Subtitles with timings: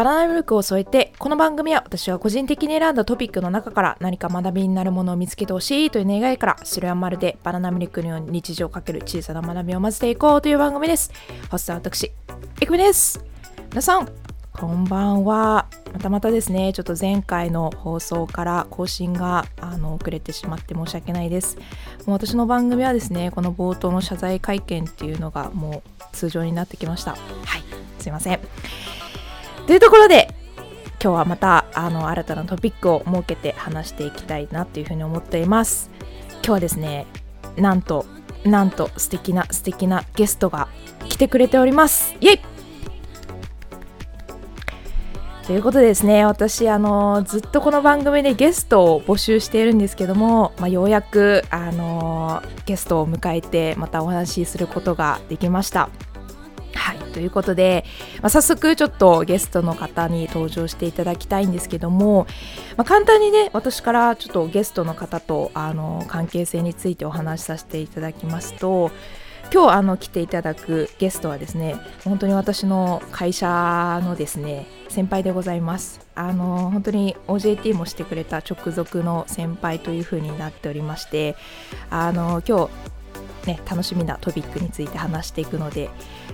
[0.00, 11.12] バナナミルクを添えてこの番組は私は個人的に選んだトピックの中から何か学びになるものを見つけてほしいという願いからそれはまるでバナナミルクのように日常をかける小さな学びを混ぜていこうという番組です。
[11.50, 12.04] ホストは私
[12.62, 13.22] いくみです
[13.68, 14.08] 皆さん
[14.54, 15.66] こんばんは。
[15.92, 16.72] またまたですね。
[16.72, 21.58] ちょっと前回の放送から更新があの遅れてしまって申し訳ないです。
[21.58, 21.62] も
[22.06, 27.10] う私の番組はですねこの冒頭の謝罪会見っていうのがもう通常になってきました。
[27.10, 27.16] は
[27.58, 27.62] い。
[27.98, 28.40] すいません。
[29.70, 30.34] というところで
[31.00, 35.92] 今日はまたあの新たなトピックを設けて話していきたいなというふうに思っています。
[36.32, 37.06] 今日はですね
[37.54, 38.04] なんと
[38.44, 40.66] なんと素敵な素敵なゲストが
[41.08, 42.16] 来てくれております。
[42.20, 42.40] イエイ!
[45.46, 55.90] ということでですね私あのずっとこの番組でゲストを募集しているんですけども、まあ、ようやくあのゲストを迎えてまたお話しすることができました。
[56.74, 57.84] はい、ということで、
[58.22, 62.26] まあ、早速ちょっとゲストの方に登場していただきたいんですけども、
[62.76, 68.90] まあ、簡単にね私からちょっとゲストの方とあの関係性についてお話しさせていただきますと
[69.52, 76.00] 今日あの来ていただくゲストはですね本当に私の会社のですね先輩でございます。
[76.14, 81.34] あの本当に OJT もしてくれた直属の先輩というふうになっておりまして
[81.88, 82.89] あの今日
[83.46, 85.90] ね、楽しみなトピックについて話していくので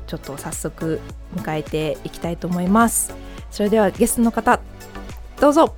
[0.06, 1.00] ちょっと早速
[1.36, 3.14] 迎えていきたいと思います。
[3.50, 4.60] それではゲストの方
[5.40, 5.74] どうぞ。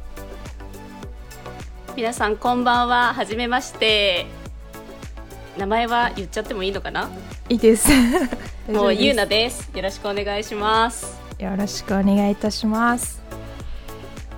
[1.97, 3.13] 皆さんこんばんは。
[3.13, 4.27] はじめまして。
[5.57, 7.11] 名前は言っちゃってもいいのかな？
[7.49, 7.89] いいです。
[8.71, 9.71] もうゆうなです。
[9.75, 11.19] よろしくお願いします。
[11.39, 13.21] よろしくお願いいたします。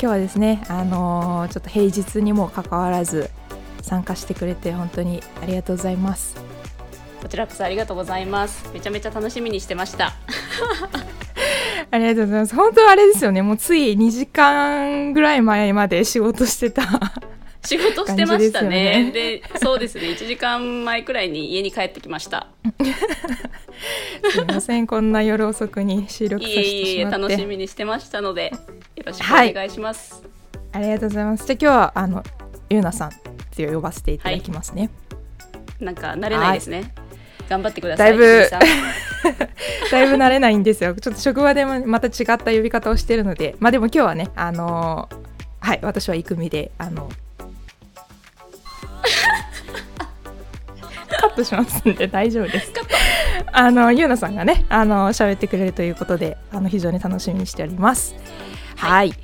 [0.01, 3.29] 今日はですねあのー、ちょっと平日にもかかわらず
[3.83, 6.37] 参加してくれて本当にありがとうございます
[7.21, 8.69] こちらこそありがとうございます。
[8.73, 10.15] めちゃめちゃ楽しみにしてました。
[11.91, 12.55] ありがとうございます。
[12.55, 13.43] 本当あれですよね。
[13.43, 16.83] もうつい2時間ぐらい前まで仕事してた。
[17.63, 19.11] 仕事してましたね。
[19.13, 20.05] で、ね、そうですね。
[20.05, 22.47] 1時間前くらいに家に帰ってきました。
[24.31, 24.87] すみません。
[24.87, 27.19] こんな夜遅くに収録させてしまって。
[27.19, 28.51] 楽しみにしてましたので
[28.97, 30.23] よろしくお願いします、
[30.73, 31.47] はい、ありがとうございます。
[31.47, 32.23] じゃあ今日はあの
[32.71, 33.13] ゆうなさんっ
[33.51, 36.93] て呼ばせていただきますね、はい、なんか慣れないですね、はい
[37.49, 38.11] 頑張ってください。
[38.11, 38.51] だいぶ
[39.91, 40.95] だいぶ慣れないんですよ。
[40.95, 45.17] ちょっと職場でもまた違った呼び方をしてるので、まあでも今日はね、あのー、
[45.67, 47.09] はい、私は育美で、あの、
[51.21, 52.73] カットしますんで大丈夫です。
[53.53, 58.15] あの、ゆうなさんがね、あの、喋ってくれるということで、あの、非常に楽しみにしております。
[58.77, 59.15] はい、はい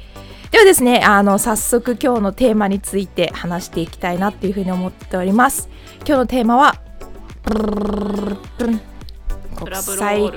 [0.50, 5.68] ではですね、あの早速今日のテーマについて話していきたいなっていうふうに思っております。
[6.06, 6.80] 今日のテーマは
[9.56, 10.32] 国際。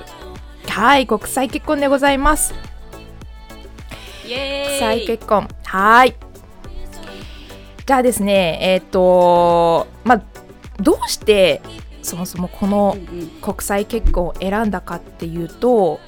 [0.67, 2.53] はい国際結婚でございます。
[4.25, 4.67] イエーイ。
[4.67, 5.47] 国際結婚。
[5.63, 6.15] はい。
[7.89, 10.21] じゃあですねえっ、ー、とまあ
[10.79, 11.61] どうして
[12.03, 12.95] そもそもこの
[13.41, 15.99] 国際結婚を選んだかっていうと、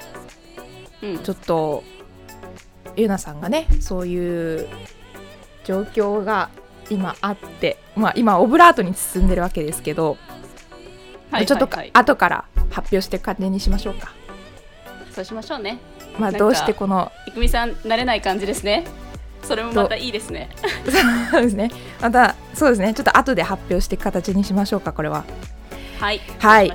[1.02, 1.82] うん、ちょっと
[2.94, 4.68] ゆなさんがねそういう
[5.64, 6.50] 状況が
[6.88, 10.16] 今あってまあ今オブラートに包んでるわけですけど
[11.32, 14.12] はい、ちょっとか、はい、後から発表して感じにしましょうか。
[15.10, 15.78] そうしましょうね。
[16.18, 18.84] まあどうしてこのいくみさん慣れない感じですね。
[19.42, 20.50] それもまたいいですね。
[21.30, 21.70] そうですね。
[22.00, 22.92] またそうですね。
[22.94, 25.24] ちょっと後で発表して形にしましょうかこれは。
[25.98, 26.20] はい。
[26.38, 26.72] はい。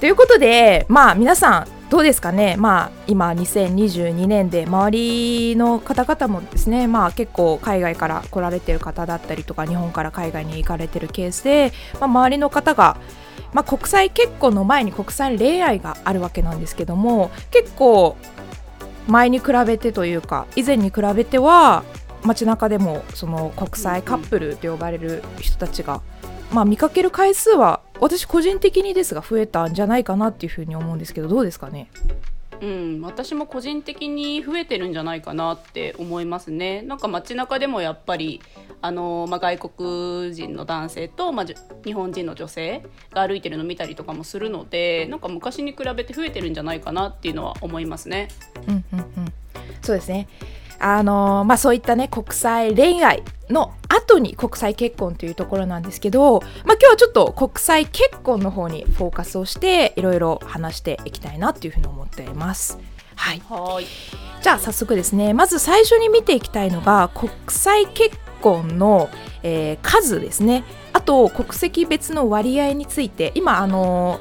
[0.00, 12.96] ということでまあ皆さんどうですかね、まあ、今、2022年で周りの方々もですね、まあ、結構海外から来られてる方だったりとか日本から海外に行かれてるケースで、まあ、周りの方が
[13.52, 18.16] まあ、国際結婚の前に国際恋愛があるわけなんですけども結構
[19.06, 21.84] 前に比べてというか以前に比べては
[22.24, 26.00] 街中でもその国際カップルと呼ばれる人たちが、
[26.52, 31.90] まあ、見かける回数は私個人的にですが増えたんじゃないかなっていうふうに思うんですけどどうですかね？
[32.60, 36.82] うん、私も個人的に増えてるんじゃないかなって思いますね。
[36.82, 38.40] なんか街中でもやっぱり
[38.80, 41.46] あの、まあ、外国人の男性と、まあ、
[41.84, 48.28] 日本人の女性が歩いてるの見たりとかもするのでなんか昔に比べて増えてるんじゃないかなっていうのは思いますね。
[48.68, 49.32] うんうんうん、
[49.82, 50.28] そうですね
[50.86, 62.78] あのまあ、そういったね国際恋愛の後に国際結婚というところなんですけど、まあ、今日はちょっと国際結婚の方にフォーカスをしていろいろ話していきたいなっていうふうに思っています。
[63.16, 63.86] はい、はい。
[64.42, 69.08] じゃあ早速ですねまず最初に見ていきたいのが国際結婚の、
[69.42, 70.64] えー、数ですね。
[70.92, 74.20] あと国籍別の割合について今あの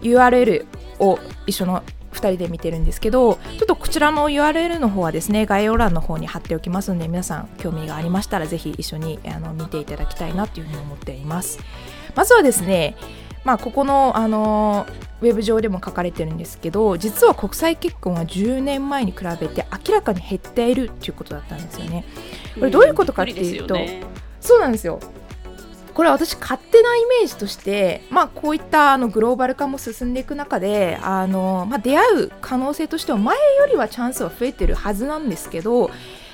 [0.00, 0.66] URL
[0.98, 11.58] を一緒の2人で見てるんですけどちょっとこちらの URL の方はですね概要欄の方に貼っておきますので皆さん興味がありましたらぜひ一緒にあの見ていただきたいなというふうに思っています。
[12.14, 12.96] まずはですね
[13.44, 14.86] まあ、ここの、あの
[15.20, 22.04] ウェブ上でも書かれてるんですけど実は国際結婚は10年前に比べて明らかに減っているっていうことだったんですよね。
[22.58, 24.02] これどういうことかっていうと、うんね、
[24.40, 24.98] そうなんですよ
[25.94, 35.90] これは私勝手なイメージとして、まあ、こういったあのグローバル化も進んでいく中であの、まあ、出会う可能性としては前よりはチャンスは増えてるはずなんですけど、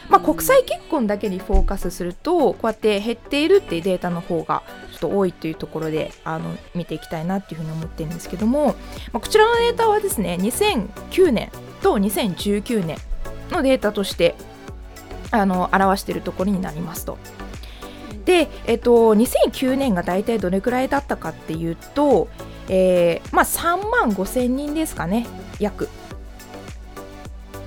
[0.08, 4.62] まあ、国際結婚だけにフォーカスするとこうやって減っているっていうデータの方が
[4.92, 8.74] ちょっと多いというところであの見ていきたいなっていうふうに思ってるんですけども、ま
[9.14, 11.50] あ、こちらのデータはですね2009年
[11.82, 12.98] と2019年
[13.50, 14.36] のデータとして
[15.30, 17.18] あの表しているところになりますと。
[18.28, 22.28] で、えっと、2009年が大体どれくらいだったかっていうと、
[22.68, 25.26] えーまあ、3万5千人ですかね
[25.58, 25.88] 約。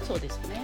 [0.04, 0.62] そうですね。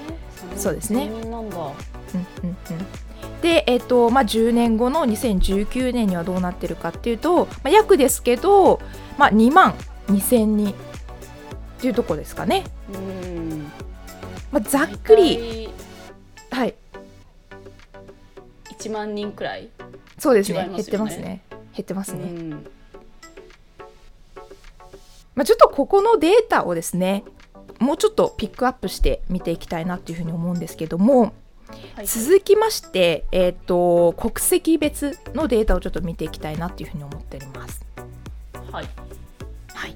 [0.55, 1.09] そうですね。
[1.09, 8.79] なんだ、うんうんうん、で、えっとまあ、10年後の2019年にはどうなってるかっていうと、まあ、約ですけど、
[9.17, 9.73] まあ、2万
[10.09, 10.75] 2千人っ
[11.81, 12.65] ていうとこですかね。
[12.93, 13.71] うん。
[14.51, 15.71] まあ、ざっくり。
[16.51, 16.75] はい
[18.79, 19.69] 1万人くらい？
[20.17, 21.41] そうですね、ね、減ってますね。
[21.51, 22.67] 減ってますね、うん、
[25.35, 27.23] まあ、ちょっとここのデータをですね
[27.79, 31.33] もうちょっとピックアップして見ていきたいなっていうふうに思うんですけども、
[31.95, 37.85] はい、続きまして、えーと、国籍別のデータをちょっと見ていきたいなっていうふうに思っております。
[38.71, 38.87] はい、
[39.75, 39.95] はい、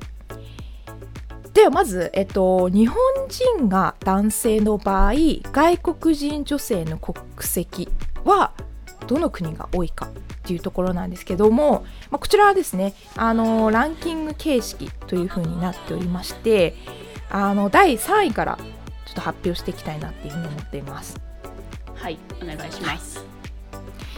[1.53, 5.13] ではまず、えっと、日本人が男性の場合
[5.51, 7.89] 外国人女性の国籍
[8.23, 8.53] は
[9.07, 10.09] どの国が多いかっ
[10.43, 16.75] ていうところなんですけども、まあ、こちらはですねあのランキング形式というふうになっておりまして
[17.29, 18.57] あの第3位から
[19.05, 21.19] ちょっと発表していきたいなっていうふうに思っています。
[21.95, 23.23] はいお願いします、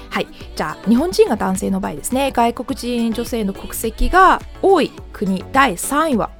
[0.09, 6.31] はい、じゃあ日本人が男性の場合ですね外国人女性の国籍が多い国第3位は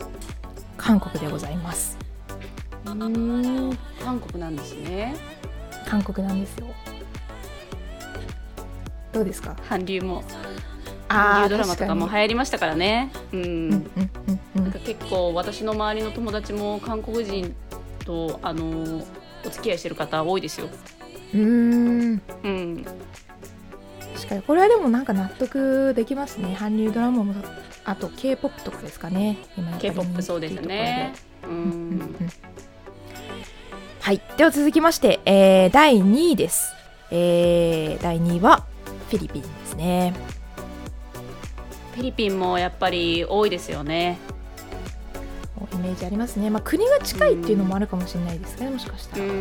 [0.78, 1.98] 韓国でございます。
[2.86, 5.16] うん韓国なんですね。
[5.86, 6.68] 韓国なんですよ
[9.14, 9.56] どうですか？
[9.70, 10.24] 韓流も。
[11.08, 13.12] 韓流ドラマとかも流行りましたからね。
[13.32, 13.82] うん、なん
[14.72, 17.56] か結構私の周りの友達も韓国人
[18.06, 19.04] とあの
[19.46, 20.68] お付き合いしてる方多いですよ。
[21.36, 22.22] うん。
[22.44, 22.86] うん。
[24.16, 26.56] 確かにこれはでもなんか納得できますね。
[26.58, 27.36] 韓流ドラマも
[27.86, 29.38] あと k p o p とかですかね。
[29.58, 31.14] 今 k p o p そうですね。
[31.44, 32.16] うん。
[34.00, 34.22] はい。
[34.38, 36.74] では続きまして、えー、第2位です、
[37.12, 38.66] えー、第2位は
[39.14, 40.12] フィリピンですね。
[41.94, 44.18] フィリピンもやっぱり多いですよね。
[45.72, 49.24] イメージありますね、まあ、国が近いっていうのもあるかもしれないですね、もしかしたら。
[49.24, 49.34] はい、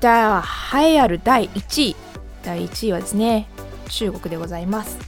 [0.00, 1.96] じゃあ栄えある第1位。
[2.44, 3.48] 第1位はですね
[3.88, 4.98] 中国でございます。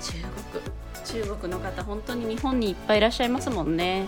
[0.00, 1.24] 中国。
[1.24, 4.06] 中国の方本当に日本にいっぱいいらっしゃいますもんね。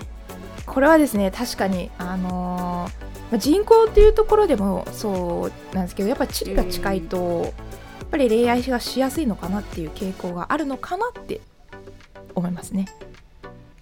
[0.66, 7.48] これはですね確かにあのーまあ、人口っていうところでもそうなんですけどやっぱり地理が近いと、や
[8.04, 11.40] っぱり恋愛がしやすいのかなっていう傾向があるのかなって
[12.34, 12.84] 思いますね。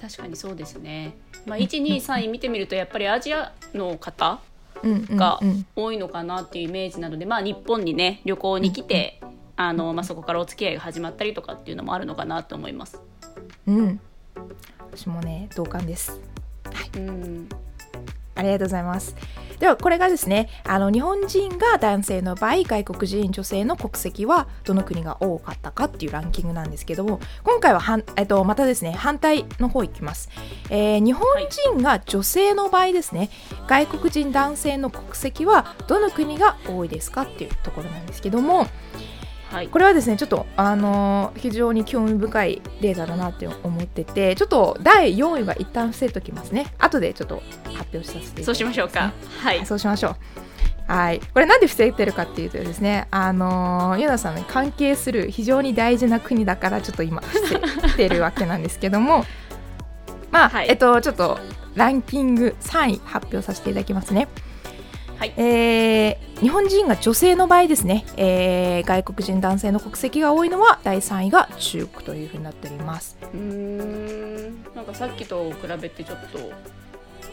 [0.00, 1.16] 確かにそうですね、
[1.46, 4.38] まあ、123位見てみるとやっぱりアジアの方
[4.84, 5.40] が
[5.74, 9.20] 多いのかなっていうイメージなので、まあ、日本にね旅行に来て、
[9.56, 13.00] あのまあ、そこからお付き合いが始まったりとかっていうのもあるのかなと思います。
[13.66, 14.00] うん、
[14.92, 16.20] 私もね同感です。
[16.72, 17.48] はい、うん
[18.40, 19.14] ありがとうございます。
[19.58, 30.30] ではこれがですねあの日本人が男性の場合外国人女性の国籍はどの国が多かったかっていうランキングなんですけども今回ははん、えっと、またですね反対の方いきます、
[30.70, 31.26] えー、日本
[31.74, 33.28] 人が女性の場合ですね、
[33.68, 38.66] 外国人男性の国籍はどの国が多いですかっていうところなんですけども
[39.50, 46.72] はい、これはですねちょっとあのー、非常に興味深いデータだなって思っててちょっと第4位は一旦伏せときますね。
[46.78, 49.12] 後でちょっと発表させていただきます、ね、そうしましょうか。
[49.42, 50.16] はい、そうしましょう。
[50.86, 59.24] はい、これなんで伏せてるかっていうとですねあのー、ユナさんに関係する非常に大事な国だからちょっと今伏せてるわけなんですけども
[60.32, 61.38] まあ、はい、えっとちょっと
[61.74, 64.28] ランキング3位発表させていただきますね。
[65.20, 73.18] はい、えー、日本人が女性の場合ですね、えー、外国人男性の国籍が多いのは第3位が中国というふうになっております。
[73.34, 74.64] うん。
[74.74, 76.38] なんかさっきと比べてちょっと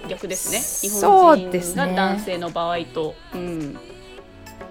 [0.09, 0.89] 逆ですね。
[0.91, 3.79] 日本人が男性の場合と、ね、うん。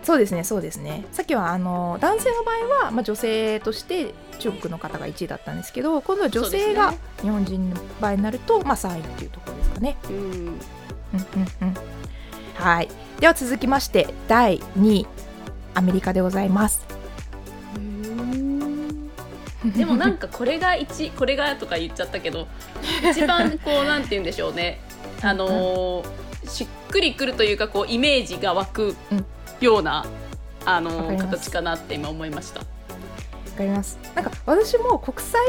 [0.03, 1.07] そうですねそうですね。
[1.11, 6.93] さっきはあの男性の場合は、まあ、女性として中国の方が1位だったんですけど今度は女性が
[7.23, 9.97] 日本人の場合になると、まあ、3位っていうところですかね。
[10.11, 10.13] うん。
[10.13, 10.59] うんうん
[11.63, 11.96] うん
[12.57, 12.89] はい。
[13.21, 15.07] では続きまして第2位
[15.75, 16.85] アメリカでございます。
[19.65, 22.47] でもなんかこれが1 これがとか言っちゃったけど
[23.11, 24.81] 一番こうなんて言うんでしょうね。
[25.23, 29.27] あのーしっくりくるというかこうイメージが湧くうん。
[29.61, 30.05] ような、
[30.67, 32.61] あのー形かなって今思いました。
[32.61, 32.67] わ
[33.57, 33.99] かります。
[34.15, 35.41] なんか私も国際、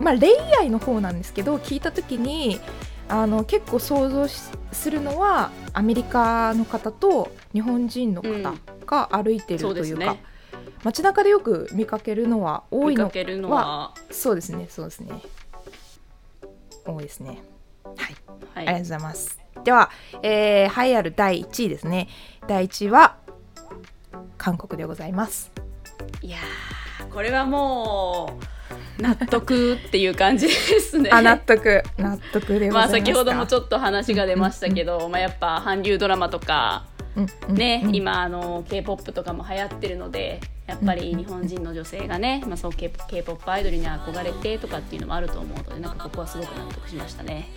[0.00, 2.60] まあ、恋愛の方なんですけど聞いた時に
[3.08, 4.40] あの結構想像し
[4.72, 8.54] するのはアメリカの方と日本人の方
[8.86, 10.22] が歩いてるというか、ですね。
[10.84, 13.10] 街中でよく見かけるのは多いの
[13.50, 15.20] はそうですねそうですね
[16.86, 17.42] 多いですね
[17.84, 18.14] はいはい
[18.54, 19.40] ありがとうございます。
[19.64, 19.90] では、
[20.22, 22.08] えー、栄えある第1位ですね。
[22.46, 23.16] 第1位は
[24.36, 25.50] 韓国でございます。
[26.22, 28.57] いやーこれはもう
[28.98, 31.10] 納得っていう感じですね。
[31.12, 47.48] あ、納得、納得でまあ先ほどもちょっと話が出ましたけど、まあやっぱ韓流ドラマとかうんうんね、うん今あの K-POP とかも流行ってるのでやっぱり日本人の女性がね、まあ、そう K-POP アイドルに憧れてとかっていうのもあると思うのでなんかここはすごく納得しましたね。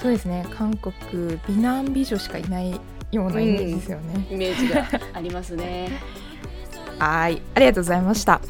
[0.00, 0.46] そうですね。
[0.50, 2.72] 韓国美男美女しかいない
[3.12, 4.26] ようなイメージですよね。
[4.30, 6.00] イメージがありますね。
[6.98, 8.40] はい、ありがとうございました。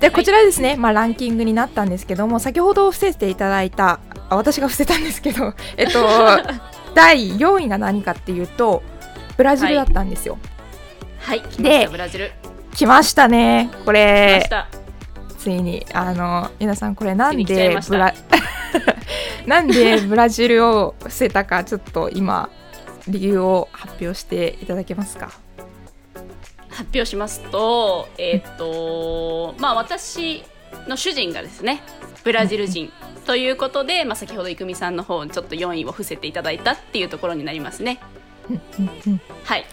[0.00, 6.00] で、こちらですね、まあランキングになったんですけども、先ほど伏せていただいた、あ私が伏せたんですけど、 えっと
[6.94, 8.82] 第4位が何かっていうと
[9.36, 10.38] ブラジルだったんですよ。
[11.20, 12.32] はい、来ましたブラジル。
[12.74, 13.68] 来ましたね。
[13.72, 14.68] こ来まれした。
[15.38, 18.12] ついにあの皆さんこれなんでブラ
[19.46, 22.50] なんでブラジルを伏せたかちょっと今
[23.08, 25.30] 理由を発表していただけますか？
[26.70, 30.42] 発表しますと、えーっとまあ私
[30.88, 31.82] の主人がですね
[32.24, 32.90] ブラジル人
[33.26, 38.00] ということで、まあ、先ほど郁美さんの方にちょっと4位を伏せていただいたっていうところになりますね。
[39.44, 39.64] はい、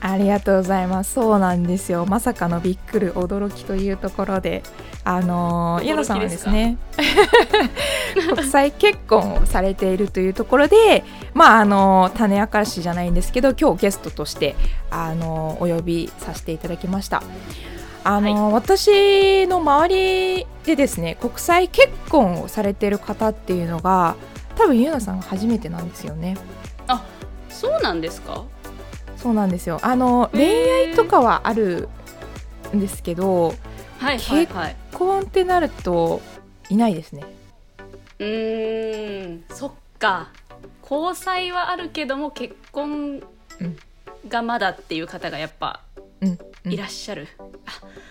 [0.00, 1.14] ありがとうございます。
[1.14, 2.04] そうなんですよ。
[2.04, 4.62] まさかのびっくり驚きというところで、
[5.04, 5.88] あの驚きですか？
[5.88, 6.78] ゆのさんはですね、
[8.22, 11.04] 国際結婚をされているというところで、
[11.34, 14.56] まああの種明かしじゃないんですけど、今日ゲストとして
[14.90, 17.22] あのお呼びさせていただきました。
[18.04, 19.88] あの、私の周
[20.40, 24.14] りでですね、国際結婚をされている方っていうのが、
[24.56, 26.36] 多分ゆのさんが初めてなんですよね。
[27.48, 28.44] そうなんですか？
[29.16, 29.78] そうなんですよ。
[29.82, 31.88] あの恋愛とかはある
[32.74, 33.54] んですけど、
[33.98, 36.20] はいはいはい結婚ってなると
[36.68, 37.24] いないですね。
[38.18, 39.44] うーん。
[39.48, 40.30] そっか。
[40.88, 43.22] 交際はあるけども結婚
[43.60, 43.76] うん。
[44.28, 45.82] がまだっていう方がやっぱ
[46.20, 46.72] うん、うん。
[46.72, 47.28] いらっしゃる、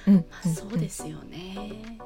[0.07, 0.15] うん。
[0.15, 1.99] まあそうですよね、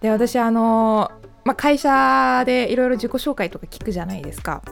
[0.00, 1.10] で私あの
[1.44, 4.62] まあ会社でいろいろ自己紹介とか聞くじゃないですか。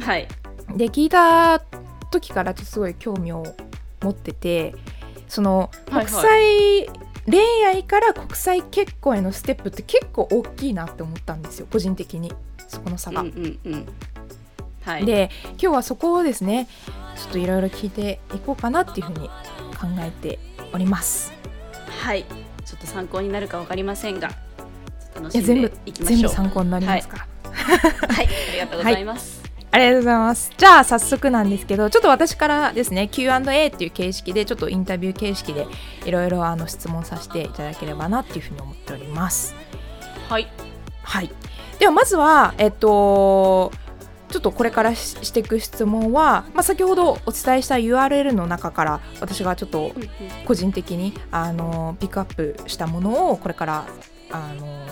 [0.00, 0.28] はい。
[0.76, 1.60] で聞いた
[2.12, 3.44] 時からちょっとすごい興味を
[4.02, 4.74] 持ってて、
[5.26, 6.88] その国際
[7.26, 12.32] 恋愛から国際結婚へのステップって結構大きいなって思ったんですよ個人的に。
[12.68, 13.22] そこの差が。
[13.22, 13.86] うんうんうん。
[14.82, 15.06] はい。
[15.06, 16.68] で今日はそこをですね
[17.16, 20.38] ちょっといろいろ聞いていこうかなっていうふうに考えて
[20.72, 21.32] おります。
[22.02, 22.24] はい。
[22.64, 24.30] ちょっと参考になるかわかりませんが
[25.14, 26.18] 楽しんでいきましょう。
[26.18, 27.26] 全部参考になりますから、
[28.08, 28.26] はい。
[28.26, 29.43] ありがとうございます、
[29.74, 30.52] ありがとうございます。
[30.56, 35.66] じゃあ早速なんですけどちょっと私からですね Q&A っていう形式でちょっとインタビュー形式で
[36.06, 39.56] いろいろあの質問させていただければなっていうふうに思っております。
[40.28, 40.46] はい。
[41.02, 41.30] はい、
[41.80, 43.72] ではまずはえっと
[44.28, 49.90] ちょっとこれからししていく質問は、まあ、先ほどお伝えした URL の中から私がちょっと
[50.46, 53.86] 個人的にあのピックアップしたものをこれから
[54.30, 54.86] あの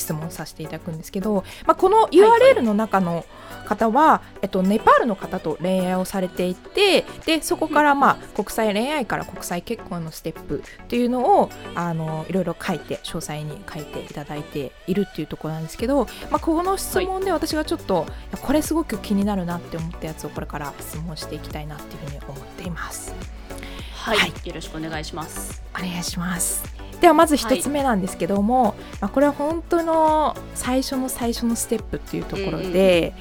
[0.00, 3.24] 質問させていただくんですけど、まあ、この URL の中の
[3.66, 23.14] 方は、えっと、ネパールの方と恋愛をされていてでそこから、まあ、国際恋愛から国際結婚のステップっていうのをあのいろいろ書いて詳細に書いていただいているっていうところなんですけど、まあ、この質問で私がちょっと、いやこれすごく気になるなって思ったやつをこれから質問していきたいなっていうふうに思っています。
[23.94, 26.89] はい、はいよろしくお願いしますお願いします。
[27.00, 33.14] ではまず一つ目なんですけども、まあ、これは本当の最初の最初のステップっていうところで、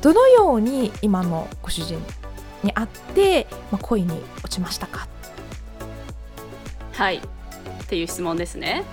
[0.00, 2.02] どのように今のご主人
[2.62, 5.08] に会って、まあ、恋に落ちましたか？
[6.92, 7.16] はい。
[7.18, 7.20] っ
[7.86, 8.84] ていう質問ですね。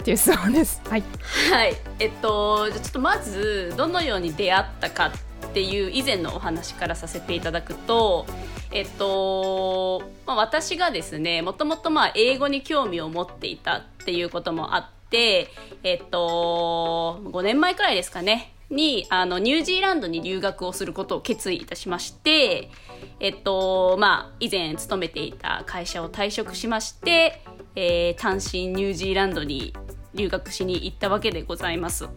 [0.00, 0.80] っていう質問です。
[0.88, 1.04] はい、
[1.52, 1.76] はい。
[1.98, 5.12] えっとじゃあちょっとまずどのように出会ったかっ
[5.48, 8.26] っていう以前のお話からさせていただくと、
[8.70, 15.48] えっとまあ、私がですねもともとま英語に興味を持っていたっていうこともあって、
[15.82, 22.70] えっと、5年前くらいですかねにあのニュージーランドに留学をすることを決意いたしまして、
[23.18, 27.42] えっとまあ、以前勤めていた会社を退職しまして、
[27.74, 29.74] えー、単身ニュージーランドに
[30.14, 32.08] 留学しに行ったわけでございます。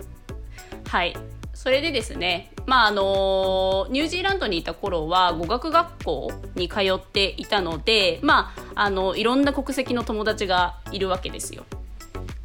[0.88, 11.64] はいそれでですね、まああのニュージーランドにいた頃は語学学校に通っていたので、まあ、あのいろんな国籍の友達がいるわけですよ。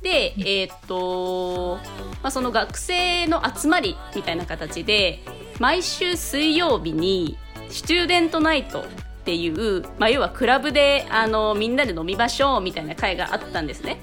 [0.02, 1.76] で、えー、っと、
[2.22, 5.20] まあ、その学生の集まりみたいな形で
[5.60, 7.38] 毎週水曜日に
[7.70, 8.84] スチューデントナイトっ
[9.24, 13.96] ていう、まあ、要はクラブであのみんなで飲みましょうみたいな会があったんですね。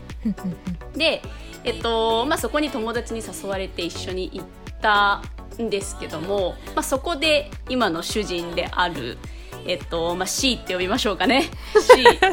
[0.98, 1.22] で、
[1.63, 4.46] えっとまあ、そこに友達に誘われて一緒に行っ
[4.84, 5.24] た
[5.60, 9.18] んですけども、まあ、そこで今の主人である
[9.66, 11.50] えっとまあ、C って呼びましょうかね。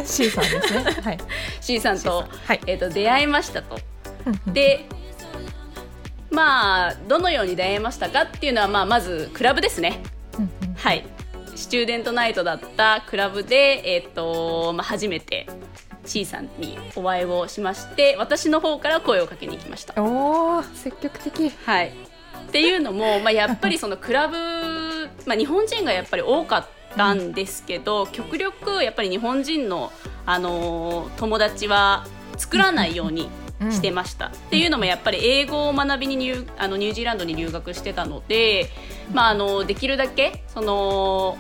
[0.05, 1.19] C, C さんですね、はい、
[1.61, 3.79] C さんとはい、えっと、出会いましたと。
[4.53, 4.85] で
[6.31, 10.03] まあどのように出会いましたかっていうのは、まあ、まずクラブですね。
[10.77, 11.05] はい。
[11.55, 15.47] スチューデントナイトだったクラブで、えっとまあ、初めて
[16.07, 19.95] C さんにお会いをしまして私の方から声をかけに行きました。
[20.03, 21.51] おお積極的。
[21.65, 22.10] はい
[22.51, 24.37] っていうのも、 まあ、やっぱりそのクラブ、
[25.25, 26.67] まあ、日本人がやっぱり多かっ
[26.97, 29.93] たんですけど、うん、極力やっぱり日本人の、
[30.27, 33.31] あのー、友達は作らないように
[33.71, 38.71] してました、うん、っていうのもやっぱり英語を学びにニュあのニュージーランドに留学してたので、
[39.13, 41.39] まあ、あのできるだけその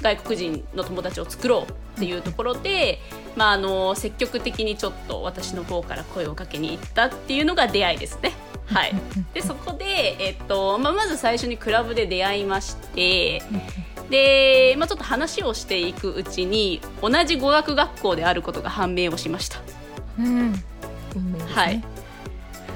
[0.00, 2.98] 外国人の友達を作ろうっていうところで、
[3.36, 8.32] まあ、あの積極的にちょっと私の方から声をかけに行ったっていうのが出会いですね。
[8.72, 8.94] はい、
[9.34, 13.42] でそこで、えっとまあ、まず最初にクラブで出会いまして
[14.10, 19.60] で、まあ、ちょっと話をしていくうちに同じ語学学校であることが判明をしました。
[20.18, 20.54] うん、
[21.14, 21.84] 運命、ね、はい、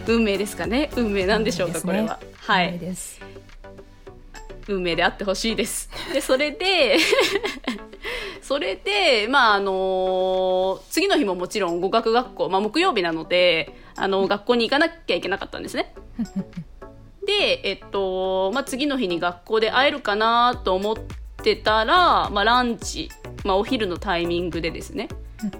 [0.07, 0.91] 運命ですかね。
[0.97, 2.19] 運命なんでしょうか、ね、これは。
[2.47, 2.79] はい、
[4.69, 5.91] 運命であってほしいです。
[6.13, 6.97] でそれで
[8.43, 15.95] それで、まああの次の日ももちろん語学学校、まあ、木曜日なのであの学校に行かなきゃいけなかったんですね。
[17.27, 20.97] で、えっとまあ、次の日に学校で会えるかなと思っ
[21.43, 23.11] てたら、まあ、ランチ、
[23.45, 25.09] まあ、お昼のタイミングでですね、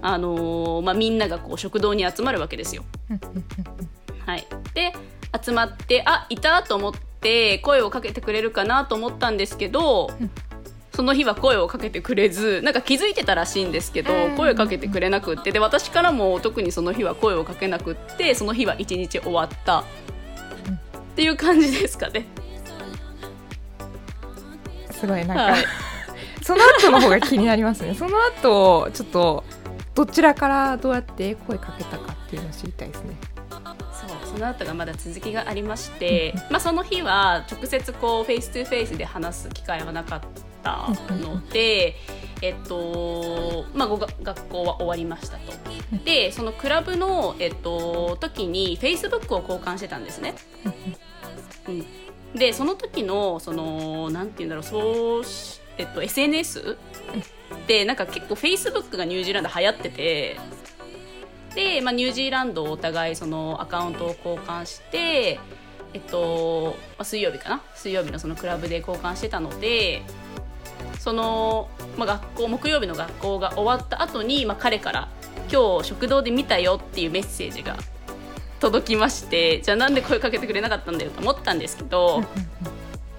[0.01, 2.83] あのまあ、みんながこう食堂に集まるわけですよ。
[4.25, 4.93] はい、で
[5.43, 10.09] 集まってあいたと思って声をかけてくれるかなと思ったんですけど、
[10.97, 19.83] その日は声をかけてくれずなんか気づいてたらしいんですけど声をかけてくれなくってで私からも特にその日は声をかけなくってその日は一日終わったっ
[21.15, 22.25] ていう感じですかね。
[24.89, 25.63] すごいなんか、はい、
[26.41, 27.93] その後の方が気になりますね。
[27.93, 29.43] その後ちょっと
[29.93, 33.15] どちらからどうやって声かけたかっていうのを知りたいですね。
[33.93, 40.21] そうその後がまだ続きがありまして、まあ、その日は直接こうフェイス2フェイスで話す機会はなかっ
[40.63, 41.95] たので、
[42.41, 45.53] えっとまあ、学校は終わりましたと。
[46.03, 50.35] でそのクラブの、えっと、時にフェイスブックを交換してたんですね。
[51.67, 51.85] うん、
[52.37, 55.23] でその時のそのなんて言うんだろうそう、
[55.77, 56.77] えっと、SNS
[57.67, 60.39] でなんか結構フェイスブックがニュージーランド流行ってて
[61.57, 65.39] で、まあ、ニュージーランドをお互いそのアカウントを交換して
[65.91, 67.63] えっと、まあ、水曜日かな？
[67.73, 70.03] 水曜日のそのクラブで交換してたので
[70.99, 71.67] その、
[71.97, 75.09] まあ、学校木曜日の学校が終わった後に、まあ、彼から
[75.51, 77.75] 「今日食堂で見たよ」っていうメッセージが
[78.59, 82.21] 届きましてじゃあなんで声かけてくれなかったんだよと思ったんですけど、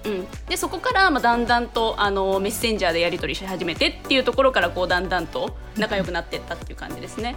[0.05, 7.35] うん、でそこからまあだんだんとあのメッセンジャーでやり取りし始めてっていうところからこうだんだんと仲良くなっていったっていう感じですね。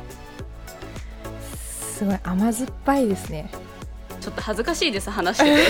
[1.92, 3.50] すごい甘酸っぱいですね。
[4.20, 5.62] ちょっと恥ずかしいです話してて。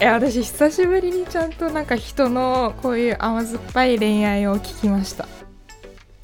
[0.00, 5.28] え私久しぶりにちゃんとなんか人のこういう甘酸っぱい恋愛を聞きました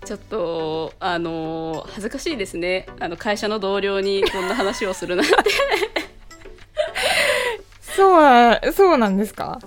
[0.05, 5.33] ちょっとあの恥ずかしいですねあの会社の同僚にこんな話をするなんて
[7.95, 9.61] そうそうなんですか？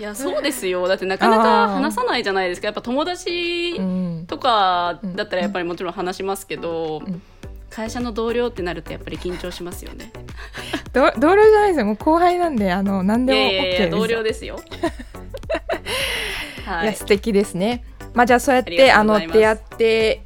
[0.00, 0.86] いやそうですよ。
[0.88, 2.68] だってなかなか話さないじゃないですか。
[2.68, 3.78] やっぱ友達
[4.26, 7.20] とかだったらやっぱりもちろん話しますけど、うん。
[7.68, 10.10] 会社の同僚ってなるとやっぱり緊張しますよね。
[10.92, 11.86] 同僚じゃないですよ。
[11.86, 13.82] もう後輩なんであの何でも OK です。
[13.82, 14.58] よ同僚ですよ。
[16.66, 17.84] はい、いや素敵ですね。
[18.12, 20.22] まあじゃあそうやってあの出会って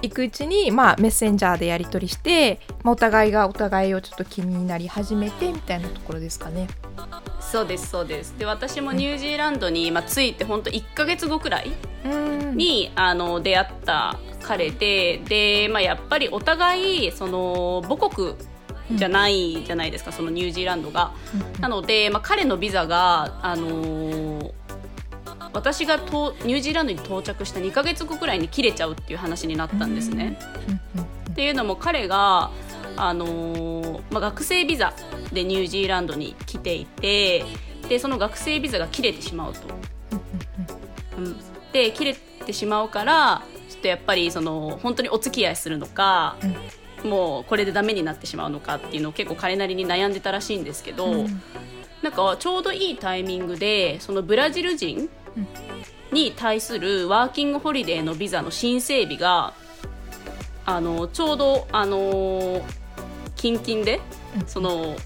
[0.00, 6.68] いくうちに、まあ、メッセンジャーでやり取りして、まあ、お互いがお互いをちょっと気になり始めてみたいなところですかね。
[7.40, 8.36] そうですそうです。
[8.38, 11.72] で私もニュージーランドに、まあ、着いて本当1ヶ月後くらい
[12.04, 18.34] うんにあの出会った彼でで、まあ、やっぱりお互いその母国
[18.92, 21.12] じゃないじゃないですか、そのニュージーランドが。
[21.60, 24.52] なので、まあ、彼のビザが、あのー
[25.52, 30.38] 私がとニュージーランドに到着した2ヶ月後くらいに切れちゃうっていう話になったんですね。
[31.30, 32.50] っていうのも彼が、
[32.96, 34.94] あのーまあ、学生ビザ
[35.32, 37.44] でニュージーランドに来ていて
[37.88, 39.60] でその学生ビザが切れてしまうと。
[41.18, 41.36] うん、
[41.72, 46.36] で切れてしまうからちょっとやっぱりその本当にお付き合いするのか、
[47.04, 51.26] もうこれでダメになってしまうのかっていうのを結構彼なりに悩んでたらしいんですけど、
[52.02, 55.08] なんかちょうどいいタイミングでそのブラジル人
[56.12, 59.54] に対するワーキングホリデーのビザの申請日が
[60.64, 62.62] あのちょうどあの
[63.36, 64.00] 近々で
[64.46, 64.96] その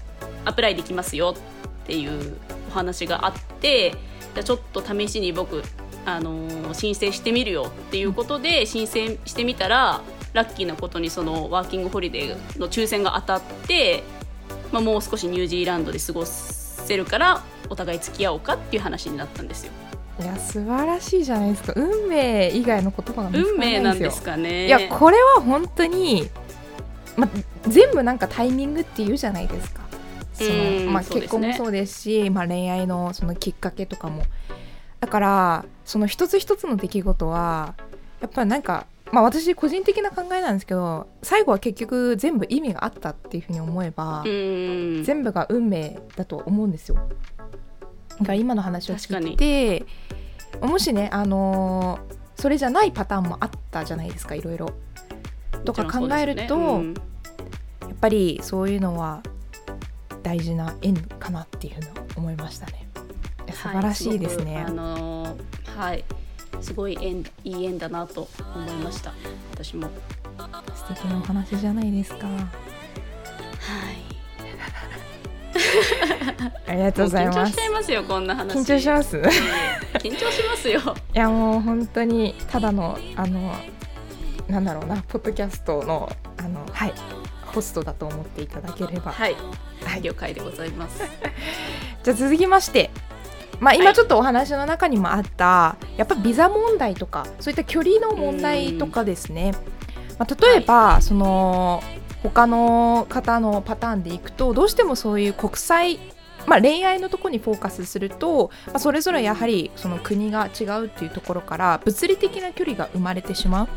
[0.45, 1.35] アプライできますよ
[1.83, 2.37] っていう
[2.69, 3.91] お話があって
[4.33, 5.61] じゃあちょっと試しに僕
[6.05, 10.01] あの申請してみるよっていうことで申請してみたら
[10.33, 14.03] ラッキーなことにそのワーキングホリデーの抽選が当たって、
[14.71, 19.71] まあ、もう少しニュージーランドで過ごせるからお互い付き合おうかっていう話になったんですよ。
[20.19, 24.67] いや素晴らしいじゃないですか運命以外の言葉が運命なんですかね。
[24.67, 26.29] いやこれは本当に、
[27.17, 27.29] ま、
[27.67, 29.81] 全部なんかタイミングって言うじゃないですか。
[30.33, 34.23] そうんの、まあ、結婚もそうですしまあ、恋愛のそのきっかけとかも。
[34.99, 37.73] だからその一つ一つの出来事は
[38.19, 45.03] やっぱりなんか、まあ、私個人的な考えなんですけど最後は結局全部意味があったっていうふうに思えば、うん。
[45.03, 46.95] 全部が運命だと思うんですよ。
[48.09, 49.85] だから今の話を聞いて
[50.61, 54.73] もしね、あのーそれじゃないパターンもあったじゃないですかいろいろ。
[55.65, 56.93] とか考えると、ねうん
[57.81, 59.21] やっぱりそういうのは
[60.23, 62.87] 大事な縁かなっていうふうに思いましたね。
[63.51, 64.55] 素晴らしいですね。
[64.55, 66.03] はい、あのーはい
[66.61, 69.13] すごい縁いい縁だなと思いました
[69.51, 69.89] 私も
[70.75, 72.25] 素敵なお話じゃないですか。
[72.27, 72.41] はい
[76.67, 77.65] ありがとうございます緊張しちゃ。
[77.65, 79.17] いますよこんな話緊張します？
[79.17, 80.79] 緊張しますよ
[81.13, 83.53] やもう本当にただのあの
[84.51, 86.93] なんだろうなポッドキャストのあのはい。
[87.45, 89.11] ホストだと思っていただければ。
[89.11, 89.35] はい。
[89.85, 90.01] はい。
[90.01, 91.01] 了解でございます。
[92.03, 92.91] じゃあ続きまして、
[93.59, 93.79] まあ、はい。
[93.79, 99.53] 今ちょっとお話の中にもあった、やっぱビザ問題とかそういった距離の問題とかですね、
[100.17, 101.83] まあ、例えば、その
[102.23, 105.99] 他の方のパターンでいくとどうしてもそういう国際
[106.47, 113.67] まあ、恋愛のところにフォーカスすると、まあ、それぞれやはりその国が違うっていうところから物理的な距離が生まれてしまう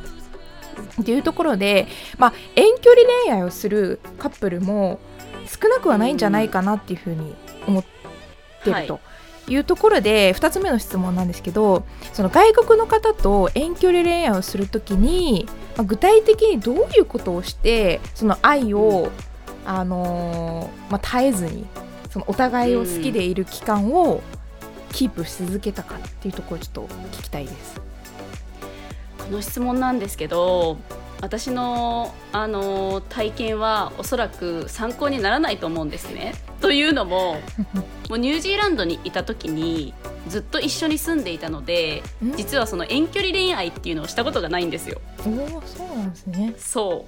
[1.01, 1.87] っていうところで、
[2.19, 5.01] まあ、遠距離恋愛をするカップルも
[5.47, 7.35] 少なくはないんじゃないかなっていうふうに
[7.67, 7.85] 思っ
[8.65, 9.01] てると。
[9.47, 11.85] いうところで2つ目の質問なんですけど
[12.15, 19.11] その外国の方と遠距離恋愛をするときに、まあ、具体的にどういうことをしてその愛を、
[19.67, 21.67] あのーまあ、絶えずに
[22.11, 24.23] そのお互いを好きでいる期間を
[24.93, 26.87] キープし続けたかっていうところをちょっと
[27.19, 27.84] 聞きたいです。
[29.27, 30.79] この質問なんですけど
[31.21, 36.35] 私の、あの体験はおそらく参考にならないと思うんですね。
[36.61, 37.39] というのも
[38.11, 39.95] もうニュージーランドにいた時に
[40.29, 45.01] ずっと一緒に住んでいたのでん実はその遠距離恋愛っていうのをしたことがないんですよ。
[45.27, 46.55] おおそうなんですね。
[46.59, 47.07] そ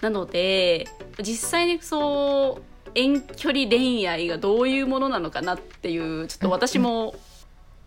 [0.00, 0.86] うなので
[1.22, 7.14] 実際にそう遠距離恋愛がどういうものなのかなっていうちょっと私も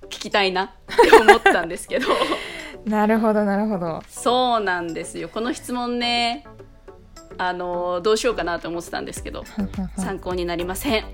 [0.05, 2.07] 聞きたいなって思ったんですけど
[2.85, 4.01] なるほどなるほど。
[4.09, 6.45] そうなんですよこの質問ね
[7.37, 9.43] あのどうしようかなと思ってたんですけど
[9.97, 11.05] 参考になりません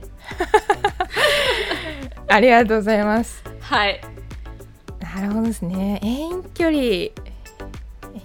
[2.27, 3.43] ありがとうございます。
[3.61, 4.01] はい
[4.99, 5.99] なるほどですね。
[6.03, 6.77] 遠距離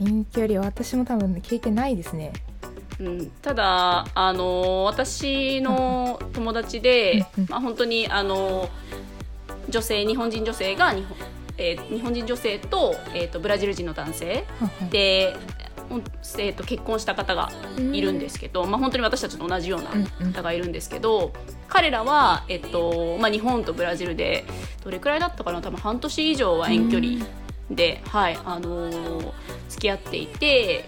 [0.00, 2.32] 遠距離私も多分経験ないですね。
[3.00, 8.68] うん、ただあの私の友達でまあ、本当にあの
[9.68, 11.16] 女性日本人女性が日本,、
[11.58, 14.44] えー日本人女性と,、えー、とブラジル人の男性
[14.90, 15.36] で、
[16.38, 17.50] えー、と結婚した方が
[17.92, 20.32] いるんですけど、まあ、本当に私たちと同じようなうんうん。
[20.32, 21.32] 方がいるんですけど、
[21.68, 24.44] 彼らは、えっとまあ、日本とブラジルで
[24.84, 25.60] どれくらいだったかな？
[25.60, 27.24] 多分半年以上は遠距離
[27.70, 29.32] で、はいあのー
[29.68, 30.84] 付き合っていて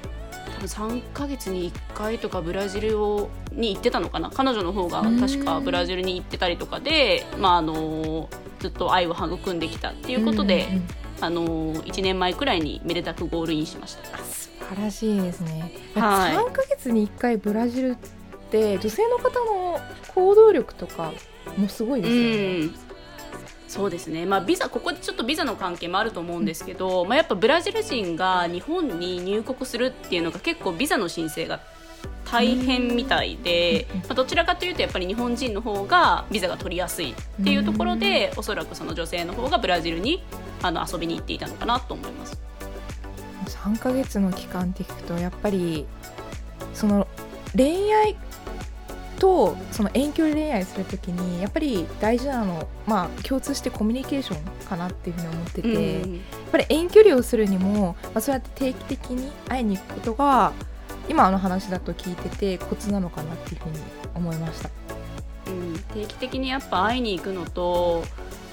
[0.66, 4.30] 3ヶ月に1回とかブラジルをに行ってたのかな。
[4.30, 10.84] 彼女の方が確かブラジルに行ってたりとかで、まああのーずっと愛を育んできたっていうことで、うんうんうん。
[11.20, 14.16] あのー1年前くらいにめでたくゴールインしました。
[14.16, 16.34] あ素晴らしいですね、はい。
[16.34, 17.96] 3ヶ月に1回ブラジルっ
[18.50, 19.78] て女性の方の
[20.14, 21.12] 行動力とか
[21.58, 22.30] もすごいですよね。
[22.58, 22.74] うん
[23.74, 31.58] そうですね、まあ、ビザここでちょっとビザの関係もあると思うんですけど、まあ、やっぱブラジル人が日本に入国するっていうのが結構ビザの申請が
[32.24, 40.22] 大変みたいで、うんまあ、どちらかというとやっぱり日本人の方がビザが取りやすいっていうところで、おそらくその女性の方がブラジルに
[40.62, 42.40] あの遊びに行っていたのかなと思います。
[43.46, 45.84] 3ヶ月の期間って聞くとやっぱり
[46.74, 47.08] その
[47.56, 48.16] 恋愛
[49.24, 55.68] とその遠距離恋愛するときにやっぱり大事なのまあ共通してコミュニケーションかなっていうふうに思ってて、
[56.02, 56.12] うん。
[56.14, 60.52] やっぱり遠距離をするにも、まあ、そうやって定期的に会いに行くことが
[61.08, 63.78] 今の話だと聞いててコツなのかなっていうふうに
[64.14, 64.68] 思いました。
[65.46, 68.04] うん、定期的にやっぱ会いに行くのと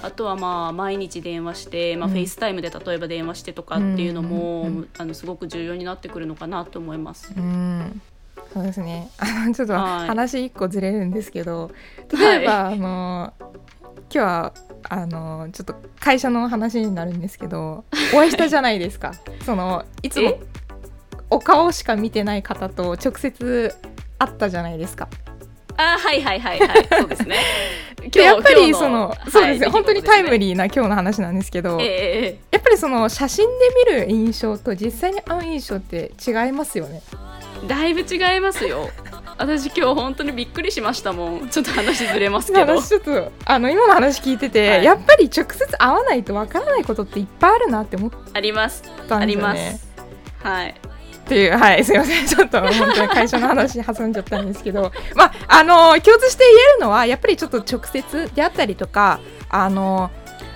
[0.02, 2.12] あとはまあ毎日電話して、まあ、うん。
[2.14, 7.30] FaceTime で例えば電話してとかっていうのも、すごく重要になってくるのかなと思います。
[7.36, 8.00] うん
[8.52, 11.70] そうですねあの ちょっとはい話一個ずれるんですけど、
[12.12, 14.52] 例えば、あの今日は
[14.88, 19.12] あのちょっと会社の話になるんですけど お会いしたじゃないですか
[19.46, 20.40] そのいつもえ？
[21.30, 23.74] お顔しか見てない方と直接
[24.18, 25.08] 会ったじゃないですか。
[25.76, 27.36] あはいはいはいはいそうですね。
[28.10, 30.38] でやっぱりその、そうですよ、はい本当にタイムー。
[30.38, 33.52] リーな今日の話なんですけど、ええええやっぱりその写真で
[33.92, 37.00] 見る印象と実際に会う印象って違いますよね。
[37.66, 38.90] だいぶ違いますよ。
[39.38, 41.48] 私今日本当にびっくりしましたもん。
[41.48, 42.76] ちょっと話ずれますけど。
[42.80, 48.82] 私ちょっとあの今の話聞いてて、はいやっぱり直接会わないとわからないことっていっぱいあるなって思っあります。
[49.08, 49.78] たんありまですよね。
[50.42, 50.46] す。
[50.46, 50.74] はい。
[51.22, 60.10] っていうはいすいませんちょっと本当に会社の話挟んじゃったんですけど まああの共通して言えるのはやっぱりちょっと直接であったりとかあの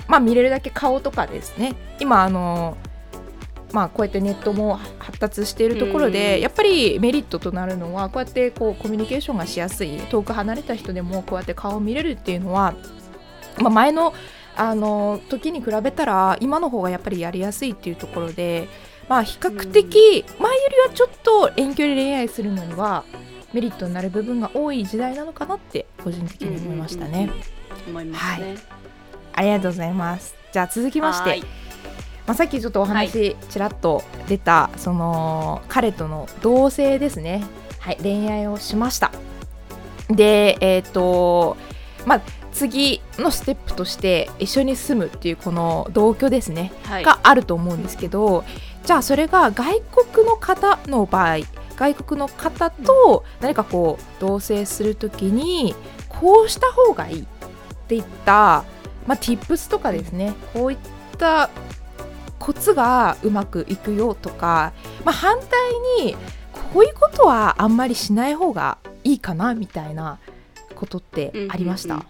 [0.09, 2.77] まあ見れるだけ顔とかですね今あの
[3.73, 12.75] まあこうやってネットも発達しているところで、うんやっぱりメリットとなるのはこうやってこうコミュニケーションがしやすい遠く離れた人でもこうやって顔を見れるっていうのは、
[13.59, 14.15] まあ、前の
[14.57, 18.69] あの時に比べたら今の方がやっぱりやりやすいっていうところで、
[19.09, 23.05] まあ、比較的前よりはちょっと遠距離恋愛するのには
[23.53, 27.31] メリットになる部分が多い時代なのかなって個人的に思いましたね。
[27.87, 28.57] 思いますね。
[29.33, 30.35] ありがとうございます。
[30.53, 31.43] じゃあ続きましてはい、
[32.27, 37.45] まあ、さっきちょっとお話ちらっと出た、その彼との同棲ですね、
[37.79, 39.13] はい、恋愛をしました。
[40.11, 41.57] でえっ、と
[42.05, 42.21] まあ
[42.53, 47.05] 次のステップとして一緒に住むっていうこの同居ですね、はい。
[47.05, 48.45] があると思うんですけど
[48.85, 51.39] じゃあそれが外国の方の場合
[51.77, 55.75] 外国の方と何かこう同棲するときに
[56.09, 57.27] こうした方がいいっ
[57.89, 58.65] ていった、
[59.07, 60.35] まあ、tips とかですね。
[60.55, 60.79] こういっ
[61.19, 61.51] た
[62.39, 64.73] コツがうまくいくよとか、
[65.05, 66.17] まあ、反対に
[66.73, 70.19] こういうことはあんまりしない方がいいかなみたいな
[70.75, 71.95] ことってありました？
[71.95, 72.07] うんうん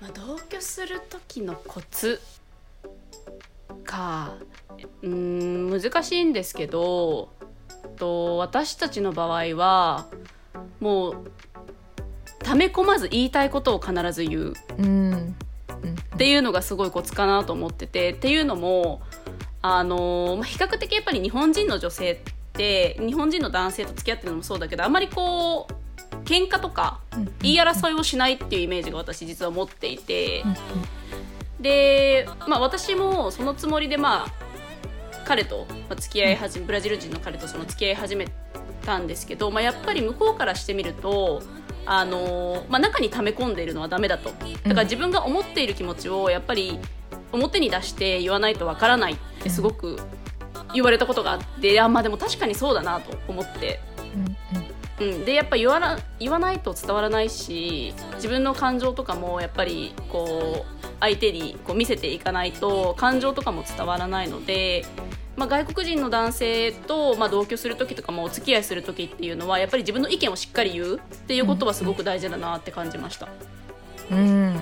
[0.00, 2.20] まあ、同居する時のコツ
[3.84, 4.34] か
[5.02, 7.28] うーん難しいんですけど
[7.96, 10.06] と私たちの場合は
[10.80, 11.30] もう
[12.42, 14.54] 溜め込まず言いたいことを必ず言う。
[14.78, 15.36] うんうん
[16.20, 19.00] っていうのがすごいコツかなと思っててっていうのも
[19.62, 22.18] あの、まあ、比較的やっぱり日本人の女性っ
[22.52, 34.32] て日本人の男性と付き合ってるのもそうだけどあまりこう喧嘩とかうん言い争いをしないっていうイメージが私実は持っていてうんで、まあ、私もそのつもりでまあ
[35.24, 38.28] 彼とまあ付き合い始めブラジル人の彼とその付き合い始め
[38.84, 41.42] たんですけど、まあ、やっぱり向こうからしてみると
[41.86, 44.30] あの、まあ、中に溜め込んでいるのはダメだと。
[44.30, 46.78] だから自分が思っている気持ちをやっぱり
[47.32, 49.98] 表に出して言わないとわからないってすごく
[50.74, 53.80] 言われたことがあって、あまあでも確かにそうだなと思って。
[54.14, 54.70] うんうん。
[55.00, 64.84] うん、でやっぱ言わな言わないと伝わらないし自分の感情とかもやっぱりこう相手にこう見せていかないと感情とかも伝わらないので、
[65.40, 73.26] まあ、外国人の男性と、まあ、同居する時とかもお付き合いする時っていうのはやっぱり自分の意見をしっかり言うっていうことはすごく大事だなって感じました。
[74.10, 74.54] うん、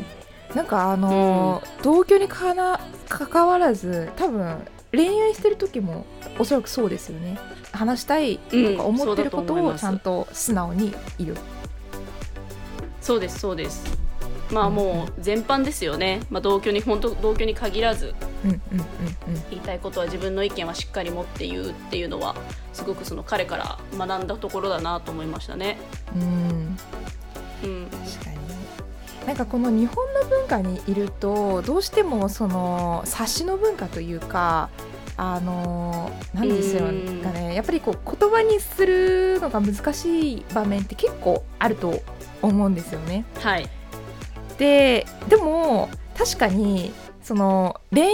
[0.55, 4.59] なんかあのー同居にかな関わらず多分
[4.93, 6.07] 恋愛してる時も
[6.39, 7.41] おそらくそうですよね。
[7.73, 11.37] 話したいとか思ってることをちゃんと素直に言う、
[13.01, 14.08] そうですそうです
[14.51, 18.15] まあもう全般ですよね、まあ、同居に本当同居に限らず。
[18.45, 18.89] うんうんうん
[19.51, 22.35] 言いたいことは自分の意見はしっかり持って言うっていうのは
[22.73, 25.79] すごくその彼から学んだところだなと思いましたね。
[26.15, 26.23] うん。
[26.23, 27.83] うん。
[27.83, 28.39] うん、確かに。
[29.27, 34.71] なんかこの日本の文化にいるとどうしてもその察しの文化というか
[35.19, 37.55] あのなんですよね。
[37.55, 42.01] やっぱりこう言葉にするのが難しい場面って結構あると
[42.41, 43.25] 思うんですよね。
[43.41, 43.69] はい
[44.59, 46.93] ででも確かに
[47.23, 48.11] その恋愛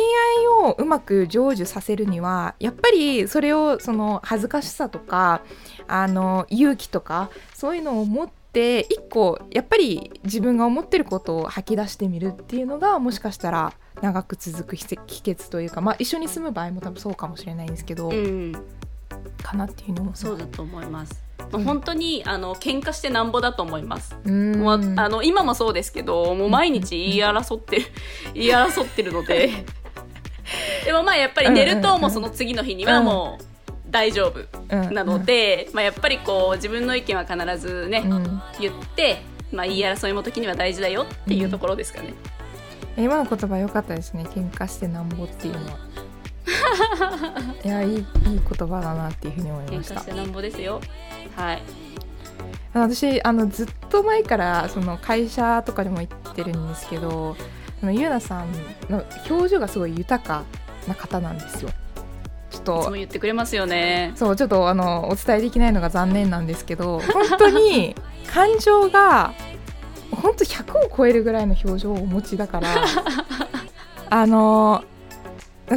[0.49, 5.43] をうまく成就させるにはやっぱりそれをその恥ずかしさとか
[5.87, 18.53] あの勇気とかそういうのを持って一個やっぱり自分が思ってることを吐き出してみるっていうのがもしかしたら長く続く秘訣というか、まあ、一緒に住む場合も多分そうかもしれないんですけど、うん、
[19.43, 21.24] かなっていうのもそうだと思います。
[21.39, 24.17] まあ、本当にあの喧嘩してなんぼだと思います。
[24.27, 27.87] もうあの今もそうですけどもう毎日言い争ってる
[28.35, 29.51] 言い争ってるので。
[30.85, 33.45] でもまあやっぱり寝るともうその次の日にはもう
[33.91, 38.05] 大丈夫なので、まあ、やっぱりこう自分の意見は必ずね、
[38.61, 42.13] 言って、まあ、言い争いも時には大事だよっていうところですかね。
[42.97, 45.79] 今の言葉良かったですね喧嘩してなんぼっていうのは。
[47.65, 49.95] いやいいいい言葉だなっていうふうに思いました。
[49.95, 50.81] 喧嘩してなんぼですよ。
[51.37, 51.63] はい。
[52.75, 57.37] 私あのずっと前からその会社とかでも言ってるんですけど
[57.79, 58.53] そのゆうなさん
[58.91, 60.43] の表情がすごい豊か
[60.89, 61.71] な方なんですよ。
[62.51, 67.97] ちょっと言ってくれますよねそうちょっとあのお伝えできないのが残念なんですけど本当に
[68.29, 69.35] 感情が
[70.13, 72.69] 本当100を超えるぐらいの表情をお持ちだから
[74.09, 74.85] あの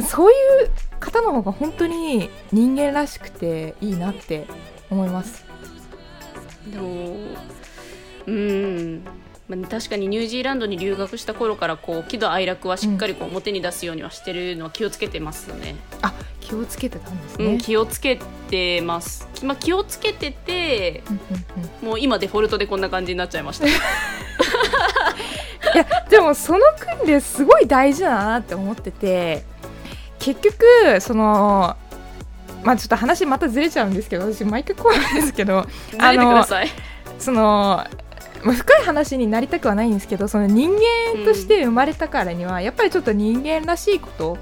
[0.06, 0.70] そういう
[1.00, 4.46] 方の方が本当に人間らしくていいなって
[4.90, 5.44] 思います
[6.70, 7.16] でも
[8.26, 9.02] うん
[9.48, 15.76] まあ、確かにニュージーランドに留学した頃からこう喜怒哀楽はしっかりこう表に出すようにはしてるのは気をつけてますよね。
[16.02, 17.46] あ気をつけてたんですね。
[17.46, 18.18] うん、気をつけ
[18.50, 19.26] てます。
[19.42, 21.02] まあ、気をつけてて、
[21.82, 23.66] もう今デフォルトでこんな感じになっちゃいました。
[23.68, 23.70] い
[25.76, 29.44] やでもその訓練すごい大事だなって思ってて
[30.28, 31.76] 結局その
[32.62, 35.64] まあちょっと話またずれちゃうんですけど私毎回こうなんですけど
[35.98, 36.44] あの
[37.18, 37.84] その
[38.44, 44.38] まあ、深い話になりたくはないんですけどその人間として生まれたからには、うん、やっぱりちょっと人間らしいこと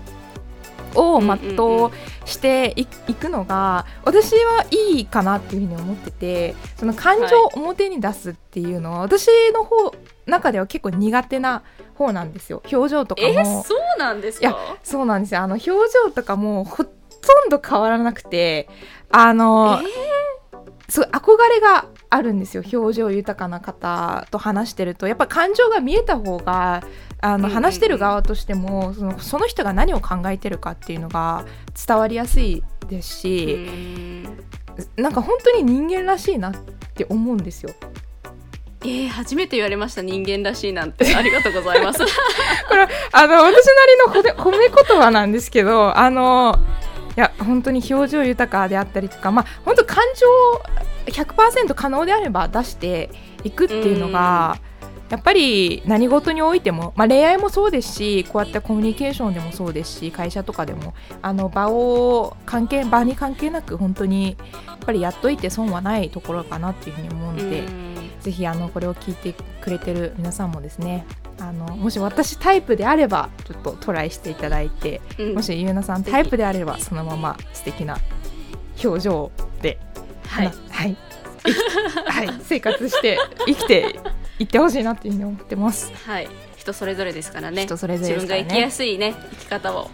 [0.95, 1.91] を全う
[2.29, 9.95] していくのが私はいいかなっていうふうに思っててその感情を表に出すっていうのは、私の方
[10.27, 11.63] 中では結構苦手な
[11.95, 12.63] 方なんですよ。
[12.73, 14.49] 表情とかも、えー、そうなんですか？
[14.49, 15.41] いやそうなんですよ。
[15.41, 16.91] あの表情とかもほと
[17.47, 18.69] んど変わらなくて
[19.11, 22.63] あの、えー、すごい憧れがあるんですよ。
[22.73, 25.07] 表情豊かな方と話してると。
[25.07, 26.83] やっぱ感情が見えた方が
[27.21, 31.45] あの話してる側としてもそのその人が何を考えてるかっていうのが
[31.87, 34.29] 伝わりやすいですし
[34.97, 36.55] なんか本当に人間らしいなっ
[36.95, 37.71] て思うんですよ。
[38.83, 41.13] えー、初めて言われました人間らしいなんて。
[41.17, 42.01] ありがとうございます。
[42.69, 43.67] これあの私
[44.13, 46.59] なりの 褒め言葉なんですけどあの
[47.17, 50.27] いや本当に表情豊かであったりとかまあ本当感情
[51.07, 53.11] 100%可能であれば出して
[53.45, 54.59] いくっていうのが、
[55.09, 64.37] やっぱり何事においても、まあ、恋愛もそうですしこうやってコミュニケーションでもそうですし会社とかでもあの場を関係場に関係なく本当に
[64.67, 67.63] やっぱりやっといて損はないところかなっていうふうに思うので
[68.27, 71.07] ぜひあのこれを聞いてくれてる皆さんもですね
[71.39, 77.99] あのもし私タイプであればちょっとトライしていただいて、うん、もしゆうなさんタイプであればそのまま素敵な
[78.83, 79.31] 表情
[79.63, 79.79] で
[80.27, 80.97] はい、はい、
[82.05, 84.01] はい、生活して生きて
[84.41, 85.93] いってほしいなっていうふうに思ってます。
[86.05, 86.29] はい。
[86.57, 87.63] 人それぞれですからね。
[87.63, 89.89] 人それぞれ、ね、自分が生きやすいね生き方を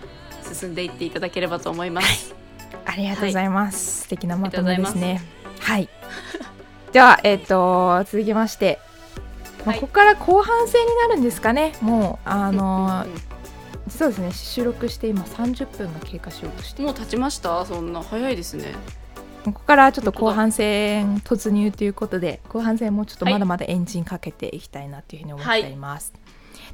[0.50, 2.34] 進んでいっていただければと思います。
[2.86, 3.74] はい、ありがとうございます。
[3.74, 5.20] はい、素敵なまとめですね。
[5.60, 5.90] はい。
[6.92, 8.78] ではえっ、ー、と続きまして。
[9.64, 13.06] まあ、ここから後半戦になるんですかね、もう、あのー、
[13.86, 16.82] 実はですね、収録して今30分が経過しようとして。
[16.82, 17.64] もう経ちました？
[17.64, 18.74] そんな早いですね。
[19.44, 26.12] ここからちょっと後半戦突入ということで後半戦もちょっとまだまだエンジンかけていきたいなというふうに思っています。
[26.14, 26.21] はい、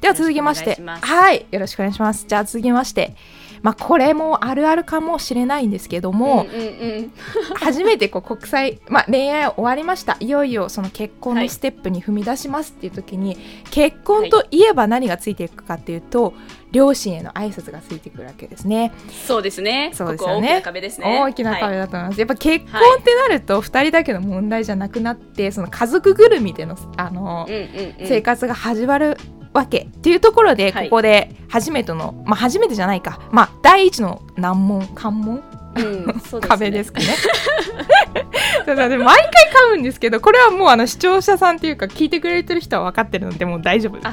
[0.00, 2.24] では続きましてはいよろしくお願いします。
[2.26, 3.16] じゃあ続きまして
[3.62, 7.12] まあ、これもあるあるかもしれないんですけども、うんうんうん、
[7.56, 13.38] 初めてこう国際、まあ、恋愛終わりましたいよいよその結婚のステップに踏み出しますっていう時に、はい、
[13.70, 16.34] 結婚といえば何がついていくかっていうと、はい、
[16.72, 18.92] 両親への挨拶がついてくるわけですね。
[19.26, 19.90] そうですね。
[19.94, 20.48] そうですよね。
[20.48, 21.20] 大きな壁ですね。
[21.20, 22.12] 大きな壁だと思います。
[22.12, 27.60] はい、やっぱ結婚ってなると2人だけの問題じゃなくなって、その家族ぐるみでのあの、うんうん
[28.00, 29.16] うん、生活が始まる
[29.52, 35.42] わけっていうところで、ここで初めての、まあ初めてじゃないか、まあ第一の難問関門、
[35.76, 37.06] うん、ね、壁ですかね。
[38.66, 39.24] だから毎回
[39.68, 44.06] 噛むんですけどこれはもうあの視聴者さんっていうか聞いてくれてる人は分かってるので もう大丈夫です。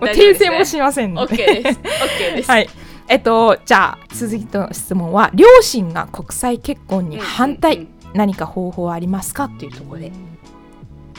[0.02, 1.34] う訂正もしませんので。
[1.34, 1.80] OK です。
[1.80, 2.50] OK です。
[2.50, 2.68] はい。
[3.08, 9.44] えっとじゃあ続きの質問は両親が国際結婚に反対、うんうんうん何か方法はありますか？
[9.44, 10.12] っていうところで。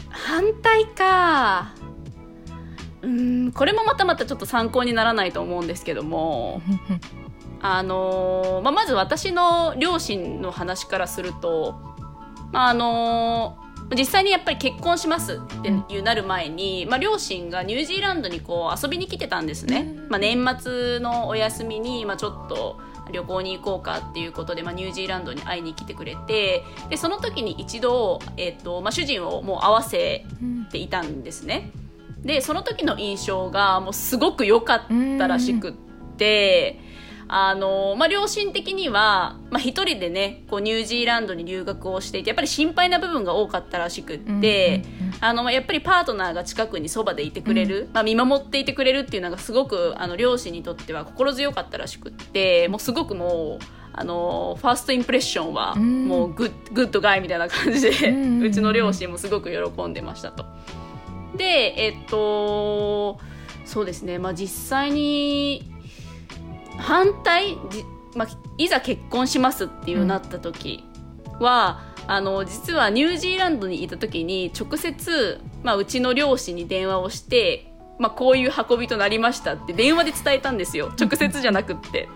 [0.09, 1.73] 反対か
[3.03, 6.61] うーんこれもまたまたちょっと参考にならないと思うんですけども。
[7.65, 11.79] あのーまあ、まず私の両親の話からすると、
[12.51, 13.63] まああのー
[13.95, 22.79] 実際にやっぱり結婚しますっていうなる前に、まあ、両親がニュージーランドにこう遊びに来てたんですね、まあ、年末のお休みに、まあ、ちょっと
[23.11, 30.25] 旅行に行こうかっていうことで、まあ、ニュージーランドに会いに来てくれてでその時に一度、えっとまあ、主人をもう会わせ
[30.71, 31.71] ていたんですね
[32.23, 35.73] でその時の印象がもうすごく良かったらしくっ
[36.17, 36.79] て。
[37.35, 44.83] あのまあ、両親的には、まあ、一人でねこうニュージーランドに留学をしていてやっぱり心配な部分が多かったらしくって、
[45.19, 60.45] あのまあやっぱりパートナーが近くにそばでいてくれる、まあ、見守っていてくれるっていうのがすごくあの両親にとっては心強かったらしくってもうすごくもうあのファーストインプレッションはうんもうグッグッドガイみたいな感じで、うんうんうんうちの両親もすごく喜んでましたと。
[61.37, 63.19] でえっと
[63.65, 65.71] そうですね、まあ、実際に
[66.77, 67.57] 反対、
[68.15, 68.27] まあ、
[68.57, 70.83] いざ結婚しますっていうなった時
[71.39, 82.09] は、あの実はニュージーランドにいた時に直接、まあ、うちの両親に電話をして、まあ、こういう運びとなりましたって電話で伝えたんですよ直接じゃなくって。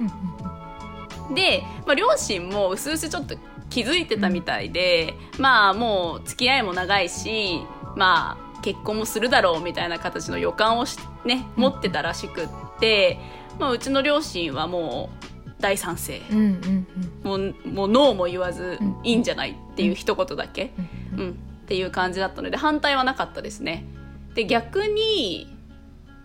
[1.33, 3.35] で、まあ、両親もうすうすちょっと
[3.69, 7.61] 気づいてたみたいで、まあもう付き合いも長いし
[7.95, 12.47] まあ結婚もするだろうみたいな形の予感をし、ね、持ってたらしくっ
[12.79, 13.19] て、
[13.59, 15.27] まあ、うちの両親はもう
[15.59, 16.21] 大賛成。
[16.31, 16.87] うんうん
[17.23, 18.97] もうもうノーも言わずうん。
[19.03, 20.71] いいんじゃないっていう一言だけ、
[21.13, 21.19] うん。
[21.19, 21.33] うん、っ
[21.67, 23.85] ていう感じだったので反対はなかったですね。
[24.33, 25.53] で逆に、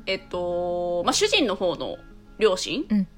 [0.06, 1.96] えっとまあ、主人の方の
[2.38, 3.08] 両親、うん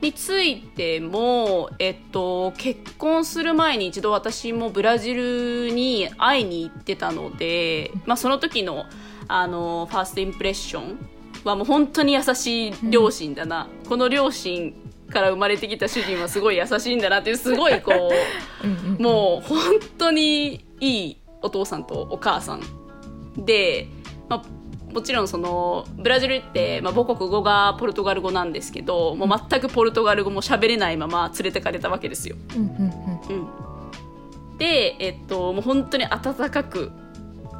[0.00, 8.86] についても、えっと、結婚する前に一度私もブラジルに会いに行ってたので、まあ、その時の
[9.30, 10.98] あのファーストインプレッション
[11.44, 14.74] はもう本当に優しい両親だな、この両親
[15.10, 18.64] から生まれてきた主人はすごい優しいんだなっていうすごいこう。
[18.66, 22.62] うんうんもう本当にいいお父さんとお母さん
[23.36, 23.86] で、
[24.28, 24.42] まあ、
[24.98, 32.34] もちろんそのブラジルって、まあ、母国語がポルトガル語なんですけどもう全くポルトガル語も喋れないまま連れてかれたわけですよ。
[32.56, 33.42] うんうん
[34.50, 36.90] うん、で、えっと、もう本当に温かく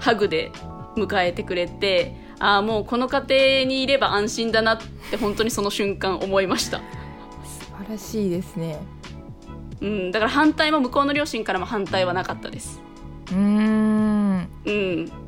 [0.00, 0.50] ハグで
[0.96, 4.78] 迎えてくれてああもうこの家庭にいれば安心だなっ
[5.12, 6.78] て本当にその瞬間思いました。
[7.44, 8.80] 素晴らしいですね
[9.80, 12.80] うん、だから反対も向こうの両親からも反対はなかったです。
[13.30, 15.27] うーんうん、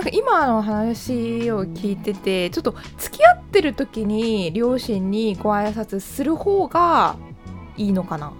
[0.00, 7.16] なんか今の話を聞いててちょっと付き合ってる時に両親にご挨拶する方が
[7.76, 8.28] いいのかな？
[8.28, 8.32] っ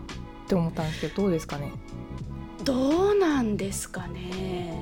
[0.49, 1.71] て思ったんですけどどうですかね？
[2.65, 4.75] どうなんですかね。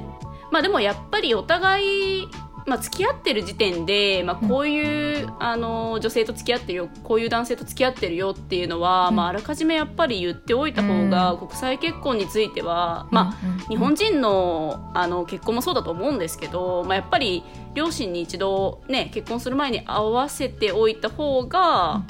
[0.53, 2.29] まあでもやっぱりお互い、
[2.69, 9.17] まあ、付き合ってる時点で、まあ、こういう、あの女性と付き合ってるよこういう男性と付き合ってるよっていうのは、うん。
[9.17, 17.43] まあ、あらかじめやっぱり言っておいた方が、国際結婚については、まあ、日本人のあの結婚もそうだと思うんですけど、まあ、やっぱり
[17.75, 22.05] 両親に一度、ね、結婚する前に合わせておいた方が、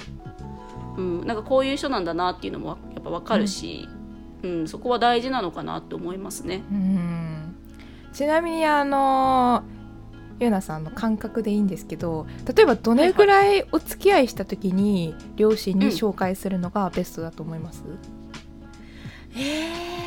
[0.97, 1.27] うん。
[1.27, 3.89] なんかこういう人なんだなっていうのもやっぱ分かるし、
[4.43, 4.69] うん。
[4.69, 6.65] そこは大事なのかなと思いますね。
[6.71, 7.55] うん。
[8.13, 9.63] ちなみにあの
[10.41, 17.85] ゆなさんの感覚でいいんですけど例えばどれぐらいお付き合いした時に両親に紹介するのがベストだと思います、
[19.35, 19.99] えー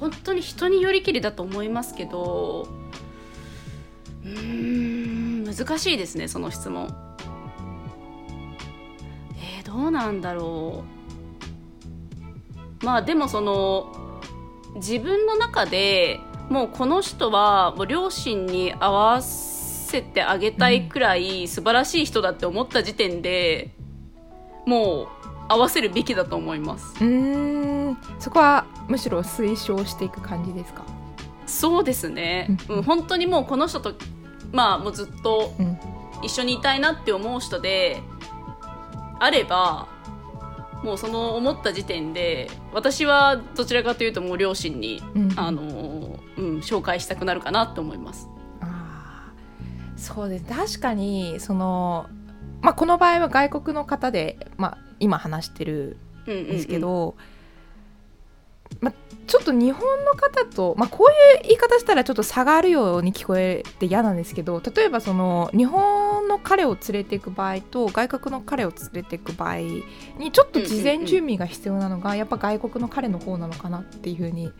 [0.00, 2.68] 本当に人によりきりだと思いますけど
[4.22, 6.88] うん難しいですねその質問。
[9.36, 10.84] えーどうなんだろ
[12.82, 14.20] うまあでもその
[14.74, 16.20] 自分の中で
[16.54, 23.72] もうこの人はもう両親に合わせてあげたいくらい素晴らしい人だって思った時点で
[24.64, 25.08] もう
[25.48, 26.94] 合わせるべきだと思います。
[27.00, 27.98] うーん。
[28.20, 30.84] そこはむしろ推奨していく感じですか？
[31.44, 32.76] そうですね、うん。
[32.76, 33.92] うん、本当にもうこの人と
[34.52, 35.76] まあもうずっとうん。
[36.22, 38.00] 一緒にいたいなって思う人で
[39.18, 39.88] あれば
[40.84, 45.34] もうその思った時点で私はどちらかというともう両親に、うん。
[45.36, 46.03] あの
[46.36, 48.28] うん、紹介したくなるかなと思います。
[48.60, 52.06] あーそうです確かにその、
[52.60, 57.14] まあ、この場合は外国の方で、まあ、今話してるうんうんうんんですけど、
[58.80, 58.94] まあ、
[59.26, 69.58] ちょっと日本の方と、まあ、こういう言い方したらちょっと差があるように聞こえて嫌なんですけど例えばその日本のの彼を連れていく場合と外国の彼を連れていく場合
[70.18, 74.52] にちょっと事前準備が必要なのが、やっぱ外国の彼の方なのかなっていうふうに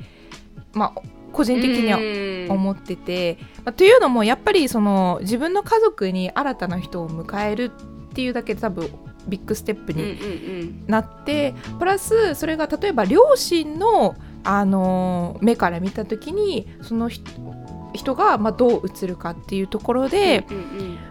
[0.73, 1.03] まあ
[1.35, 7.71] 個人的には思ってて、まあ、というのもやっぱりその自分の家族に新たな人を迎える
[8.11, 8.89] っていうだけで多分
[9.27, 14.15] ビッグステップになって、プラスそれが例えば両親の
[14.47, 20.45] あの目から見た時にその人がまあどう映るかっていうところで、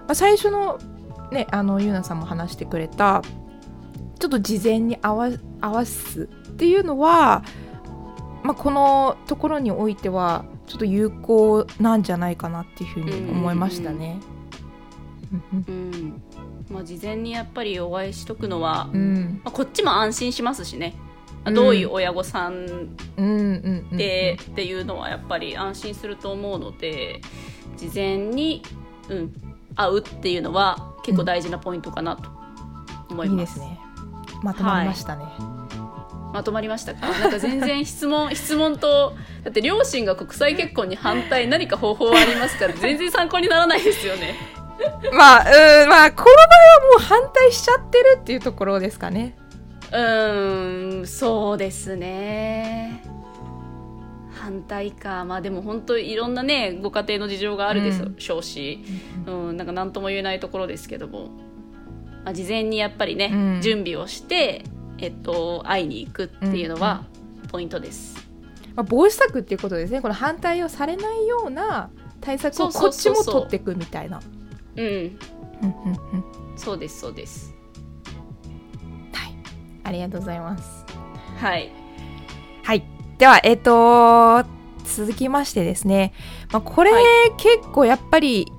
[0.06, 0.80] まあ、最初の
[1.32, 3.24] ねあのゆうなさんも話してくれた
[4.20, 7.44] ちょっと事前に合わ合わすっていうのは、
[8.44, 14.20] まあ、このところにおいてはちょっと有効なんじゃないかなっていうふうに思いましたね。
[15.52, 16.22] うん
[16.70, 20.94] まあ、事前にやっぱりお会いしとくのは、うん、まあ、こっちも安心しますしね、
[21.46, 22.96] うん、どういう親御さん
[23.92, 27.22] でっていうのはやっぱり安心すると思うので
[27.78, 28.62] 事前に、
[29.10, 29.34] うん、
[29.76, 32.30] 会うっていうのは結構大事なポイントかなと
[33.10, 33.60] 思います。
[33.60, 33.80] いいね、
[34.44, 35.24] まとまりましたね。
[35.24, 35.63] はい
[36.34, 37.08] まとまりましたか？
[37.08, 44.36] なんか全然質問質問とだって両親が国際結婚に反対何か方法はありますから全然参考にならないですよね。
[45.14, 46.46] まあ、うん、まあ、この場合
[46.88, 49.38] はもう反対しちゃってるっていうところですかね。
[49.92, 53.04] うん、そうですね。
[54.34, 55.24] 反対か。
[55.24, 58.84] まあでも本当いろんなね、ご家庭の事情があるでしょうし、
[59.28, 61.30] うん、うん、なんか何とも言えないところですけども、
[62.26, 64.64] まあ、事前にやっぱりね、うん、準備をして、
[64.98, 67.06] えっと、会いに行くっていうのは
[67.50, 68.16] ポイントです。
[68.76, 70.02] まあ、防止策っていうことですね。
[70.02, 71.90] この反対をされないような
[72.22, 74.22] 対策をこっちも取っていくみたいな。
[74.22, 74.28] そ
[74.78, 75.18] うん
[76.56, 77.54] そうですそうです。
[79.14, 79.36] はい。
[79.84, 80.86] ありがとうございます。
[81.38, 81.72] はい。
[82.64, 82.84] はい。
[83.18, 84.50] ではえっ、ー、と
[84.86, 86.14] 続きましてですね、
[86.52, 87.04] まあ、これ、はい、
[87.38, 88.52] 結構やっぱり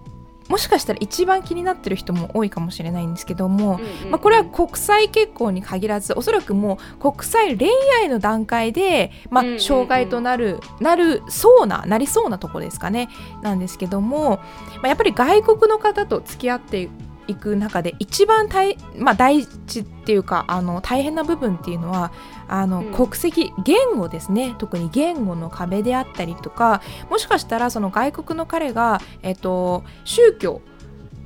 [0.48, 3.80] もしかしたら一番気になってる人も多いかもしれないんですけども、
[4.10, 7.70] まあ、これは国際結婚に限らずおそらくもう国際恋
[8.00, 13.08] 愛の段階で、まあ、障害となる、なるそうななりそうなところですかね。
[13.42, 14.40] なんですけども、
[14.76, 16.90] まあ、やっぱり外国の方と付き合って
[17.26, 22.12] いく中で一番大,、まあ、大事っていうかあの大変な部分っていうのは
[22.48, 24.54] あの、うん、国籍言語ですね。
[24.58, 30.60] 特に言語の壁であったりとかもしかしたらその外国の彼が、えっと、宗教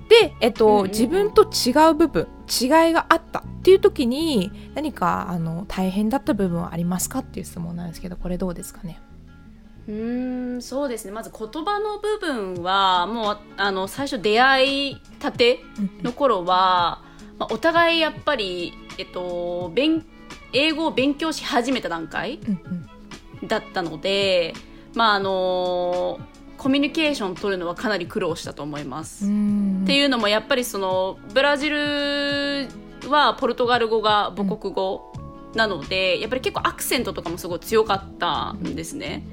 [0.09, 9.01] で、えっと、自分と違う部分違いがあったっていう時に何かあの大変だった部分はありますかっていう質問なんですけどこれどうですかね？
[9.87, 11.13] うんそうですね。
[11.13, 15.61] まず言葉の部分はもうあの最初出会いたて
[16.03, 17.03] の頃は、
[17.39, 20.05] まあ、お互いやっぱり、えっと、勉
[20.53, 22.39] 英語を勉強し始めた段階
[23.47, 24.55] だったので、
[24.95, 26.19] まああの
[26.57, 29.25] コミュニケーション取るのはかなり苦労したと思います。
[29.25, 29.33] って
[29.97, 32.69] いうのもやっぱりそのブラジル
[33.09, 35.13] はポルトガル語が母国語
[35.55, 39.25] なのでやっぱり結構アクセントとかもすごい強かったんですね。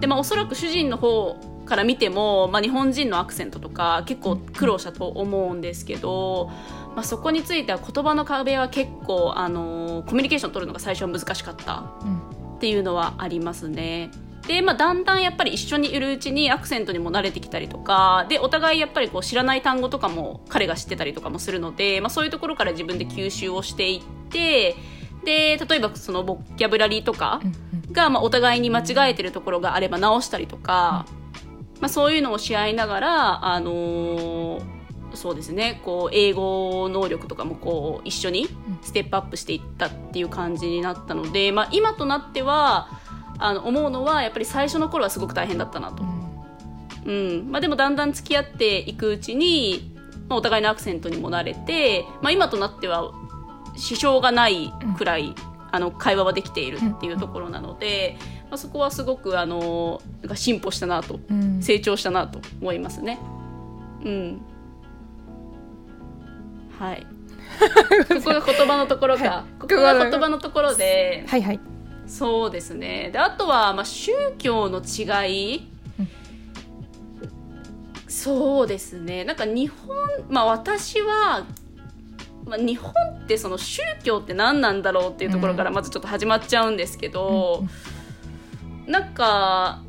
[0.00, 6.50] でまあおそらく主人の方から見ても、まあ、日本人のアクセントとか結構苦労したと思うんですけど、
[6.94, 11.80] まあ、そこについては言葉の壁は結構、あのコミュニケーション取るのが最初は難しかった
[12.56, 14.10] っていうのはありますね。
[14.46, 24.74] で、まあ、だんだんやっぱり一緒にいるうちにアクセントにも慣れてきたりとかでお互いやっぱりこう知らない単語とかも彼が知ってたりとかもするので、まあ、そういうところから自分で吸収をしていって
[25.24, 27.40] で例えばそのボキャブラリーとか
[27.92, 31.06] が、まあ、お互いに間違えてるところがあれば直したりとか、
[31.80, 34.62] まあ、そういうのをし合いながら、あのー、
[35.16, 35.80] そうですね。
[35.84, 38.48] こう英語能力とかもこう一緒に
[38.82, 42.88] ステップアップしていったっていう感じになったので、まあ、今となっては
[43.38, 46.02] あの思うのはやっぱり最初の頃はすごく大変だったなと。
[47.04, 47.50] うん。
[47.50, 49.92] まあ、でもだんだん付き合っていくうちに、
[50.28, 53.12] まあ、お互いのアクセントにも慣れて、まあ、今となっては
[53.76, 55.34] 支障がないくらい、
[55.74, 58.16] あの会話はできているっていうところなので、
[58.50, 60.02] まあ、そこはすごくあの
[60.34, 61.18] 進歩したなと、
[61.60, 63.18] 成長したなと思いますね。
[64.04, 64.42] うん
[66.82, 67.06] はい。
[68.08, 71.60] ここが言葉のところか、はい、ここが言葉のところで、はいはい、
[72.08, 73.10] そうですね。
[73.12, 75.70] であとは、まあ、宗教の違い、
[76.00, 76.08] うん、
[78.08, 79.22] そうですね。
[79.22, 79.96] なんか日本
[80.28, 81.44] まあ私は、
[82.46, 87.62] まあ、日本ってその宗教って何なんだろうっていうところからまずちょっと始まっちゃうんですけど、
[88.86, 89.82] うん、なんか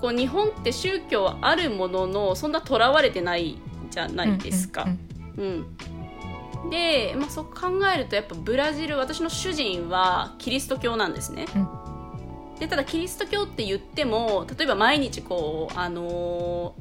[0.00, 3.58] こう日本って宗教はあるもののそんなとらわれてない
[3.90, 4.86] じゃないですか。
[5.36, 5.76] うん、うん
[6.72, 11.44] で、まあ、そう考えるとやっぱブラジル私の主人はキリスト教なんですね。
[11.54, 16.74] うん、でただキリスト教って言っても例えば毎日こう、あの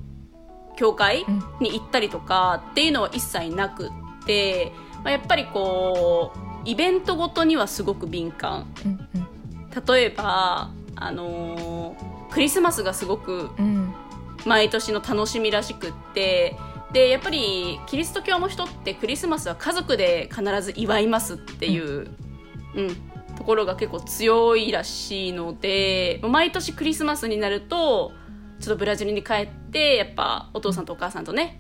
[0.76, 1.26] ー、教会
[1.60, 4.72] に行ったりとかっていうのは一切なくって、
[5.04, 8.74] まあ、やっぱりこうイベントごとにはすごく敏感。
[8.86, 9.00] うん
[9.88, 13.94] 例えばあのークリスマスがすごくうんうん。
[14.46, 16.56] 毎年の楽しみらしくって
[16.94, 22.10] でやっぱりキリスト教の人ってクリスマスは家族で必ず祝いますっていう、
[22.76, 23.12] うん
[23.42, 28.12] ところが結構強いらしいので毎年クリスマスになると
[28.60, 31.60] ちょっとブラジルに帰ってやっぱお父さんとお母さんとね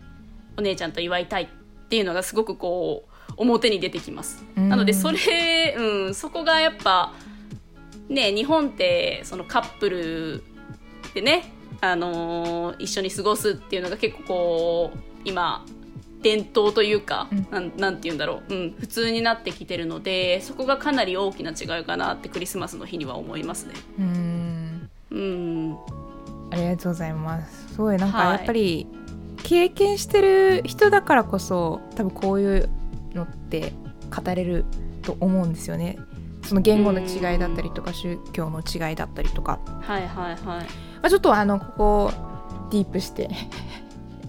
[0.57, 1.47] お姉ちゃんと祝いたいっ
[1.89, 4.45] ていうのがすごくこう表に出てきます。
[4.55, 7.13] うんなのでそれ、うん、そこがやっぱ
[8.09, 10.43] ね日本ってそのカップル
[11.15, 11.51] でね、
[11.81, 15.65] あのー一緒に過ごすっていうのが結構こう今
[16.21, 17.47] 伝統というか、うん。
[17.51, 23.73] なんなんて言うんだろう、うん、普通になってきてるのでそこがかなり大きな違いかなってクリスマスの日には思いますね。
[23.99, 24.89] うん。
[25.11, 25.77] うん、
[26.51, 27.73] ありがとうございます。
[27.73, 28.37] すごいなんかはい。
[28.37, 28.87] やっぱり
[29.43, 32.69] 経験してる人だからこそ多分こういう
[33.13, 33.73] のって
[34.15, 34.65] 語れる
[35.01, 35.97] と思うんですよね。
[36.43, 40.37] その言語の違いだったりとか宗教の違いだったりとか、はいはいはい。
[40.43, 40.65] ま
[41.03, 42.11] あ、ちょっとあのここ
[42.71, 43.29] ディープして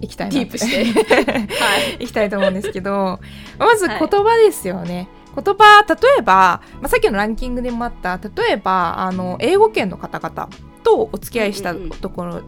[0.03, 0.85] いきたいなディープして。
[1.57, 2.05] はい。
[2.05, 3.21] いきたいと思うんですけど
[3.59, 10.49] まず言はい葉ですよね、言葉例えば、まあ、さっきのランキングでもあった例えばあの英語圏の方々
[10.83, 12.43] とお付き合いしたうんうんうんところ、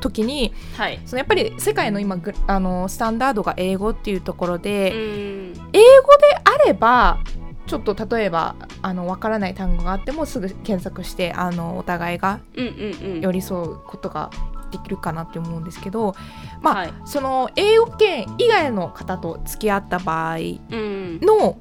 [0.00, 1.00] 時にはい。
[1.06, 4.92] そのやっぱり世界の今グあのスタンダードが英語っていうところうで、ん。
[4.92, 7.18] 英語であれば
[7.66, 13.20] ちょっと例えばあのわからない単語があってもすぐ検索してあのお互いがうんうんうん。
[13.20, 14.30] 寄り添うことが
[14.72, 16.14] できるかなって思うんですけど、
[16.60, 16.94] まあはい。
[17.04, 20.40] その英語圏以外の方と付き合った場合う
[20.76, 21.20] ん。
[21.20, 21.58] の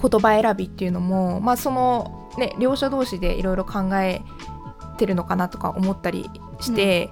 [0.00, 4.22] 言葉選びっていうのも、まあそのね、両者同士でいろいろ考え
[4.96, 6.30] てるのかなとか思ったり
[6.60, 7.10] して、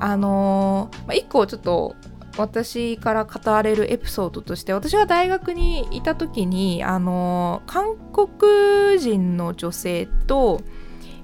[0.00, 1.94] あのーまあ、一個ちょっと
[2.36, 10.60] 私から語れるエピソードとして私は大学にいた時に、あのー韓国人の女性と、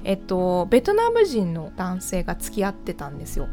[0.05, 3.49] えっと、ベトナム人の男性が付き合ってたんですよ。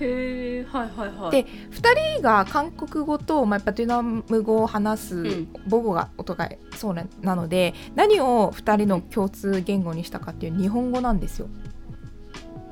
[0.00, 0.66] へえ。
[0.70, 1.30] はいはいはい。
[1.30, 11.48] で2人が韓国語と、まあ、ベトナム語を話すん母語がお互いそうななので何を2人の共通言語にしたかっていう日本語なんですよ。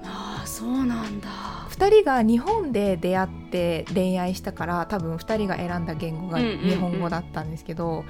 [0.05, 1.29] ああ、そうなんだ。
[1.71, 8.05] 2人が日本で出会って恋愛したから多分2人が選んだ言語が日本語だったんですけど、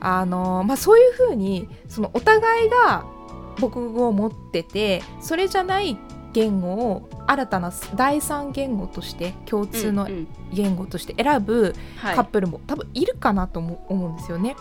[0.00, 3.04] あのまあ、そういうふうにそのお互いが
[3.58, 5.98] 母国語を持っててそれじゃない
[6.38, 10.08] 言語を新たな第三言語として共通の
[10.52, 14.54] 言語として選ぶはいカップルも多分いるかなと思思うんですよね。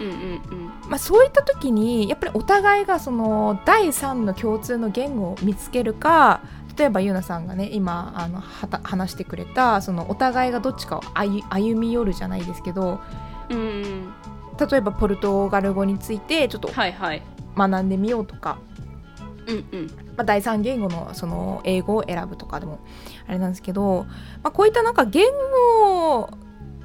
[0.00, 0.66] うんうんうん。
[0.88, 6.40] まあ、そういった時にやっぱりお互いがその第三の共通の言語を見つけるか
[6.76, 13.00] 例えばゆうなさんがね今あの話してくれたそのお互いがどっちかを歩歩み寄るじゃないですけど
[13.48, 14.14] うんうん。
[14.70, 17.22] 例えばポルトガル語についてちょっとはいはい。
[17.56, 18.58] 学んでみようとか、
[19.46, 20.11] うんうん。
[20.22, 22.78] まあ、第三言語のその英語を選ぶとかでも
[23.26, 24.04] あれなんですけど、
[24.42, 25.26] まあ、こういったなんか言
[26.10, 26.30] 語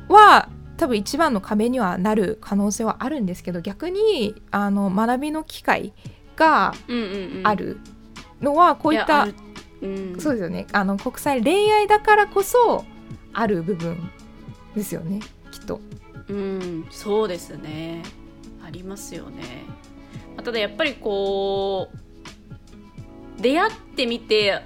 [0.09, 5.93] は多分一番の壁にはなる可能性はあるんですけど逆にあの学びの機会
[6.35, 7.47] がうんうんうん。
[7.47, 7.79] ある
[8.41, 9.35] のはこういったやある
[9.81, 10.19] うん。
[10.19, 12.85] そうですよねあの国際恋愛だからこそ
[13.33, 14.09] ある部分
[14.75, 15.19] ですよね
[15.51, 15.79] きっと。
[16.27, 18.03] うん、そうですね。
[18.65, 19.63] ありますよね。
[20.35, 22.07] まあただやっぱりこう
[23.39, 24.61] 出会ってみて、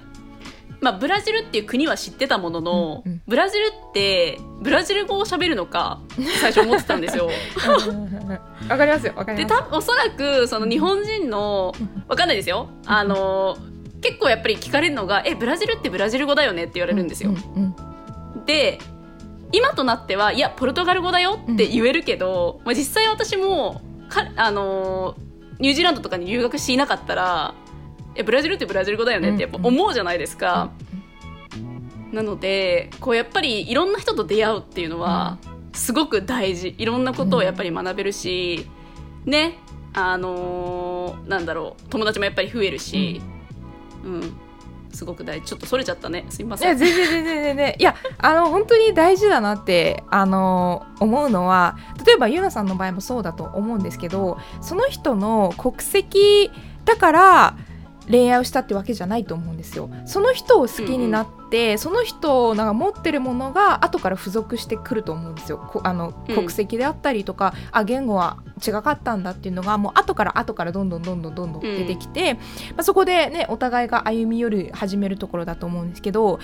[0.80, 6.00] まあブラジルっていう国は知ってたものの、うんうんブラジルってブラジル語を喋るのか
[6.40, 7.30] 最初思ってたんですよ。
[8.68, 9.70] わかりますよわかりでます。
[9.70, 11.72] たおそらくその日本人の
[12.08, 12.68] わかんないですよ。
[12.84, 13.56] あの
[14.02, 17.30] 結構やっぱり聞かれるのが「えブラジルってブラジル語だよね」って言われるんですよ。
[17.30, 17.76] うんうん
[18.44, 18.78] で
[19.52, 27.54] 今となってはいやポルトガル語だよって言えるけど、まあ、実際私もか、あのーニュージーランドとかに留学していなかったら
[28.14, 30.70] えブラジルってブラジル語だよねってやっぱ思うじゃないですか、
[32.12, 35.38] なのでこうやっぱりいろんな人と出会うっていうのは
[35.72, 36.74] すごく大事。
[36.76, 38.66] いろんなことをやっぱり学べるし、
[39.24, 39.58] ね
[39.94, 43.22] あのーなんだろう友達もやっぱり増えるし、
[44.04, 44.32] うん。
[44.92, 45.46] すごく大事。
[45.46, 46.26] ちょっとそれちゃったね。
[46.28, 46.76] すいまいやせん。
[46.76, 47.74] 全然全然全然。
[47.78, 56.50] いやあの本当に大事だなってあの思うのは例えばゆなさんの場合もそうだと思うんですけどその人の国籍
[56.84, 57.56] だから
[58.10, 59.90] 恋愛をしたってわけじゃないと思うんですよ。
[60.06, 65.58] その人を好きになって、その人なんか持ってるものが後から付属してくると思うんですよ。
[65.58, 66.34] こあのうん。
[66.34, 72.40] 国籍であったりとか、あ言語は違かったんだっていうのがもう後から後からどんどんどんどんどんどん出てきて、ま
[72.78, 76.38] あ、そこでねお互いが歩み寄る始めるところだと思うんですけど、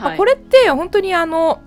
[0.00, 0.18] まあはい。
[0.18, 1.60] これって本当にあの、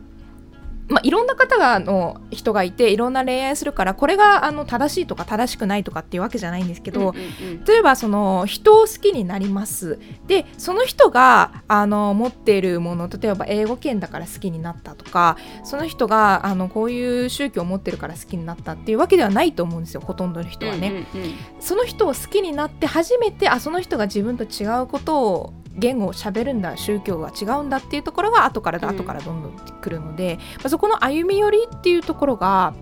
[0.89, 7.19] まあ、いろんな方がの人がいていろんな恋愛するからこれがあの正しいとか正しくないとかっていうわけじゃないんですけど、うんうんう
[7.55, 7.63] ん。
[7.65, 9.99] 例えばその人を好きになります。
[10.27, 21.05] でその人があの持っているもの例えば英語圏だから好きになったとかその人があのこういう宗教を持ってるから好きになったっていうわけではないと思うんですよほとんどの人はね。
[21.13, 21.33] うんうんうん。
[21.59, 28.95] その人を好きになって初めてあその人が自分と違うことを言語を喋るんだ宗教が違うんだっていうところが後からだうん。
[28.95, 32.73] 後からどんどん来るので、まあ、そこの歩み寄りっていうところが、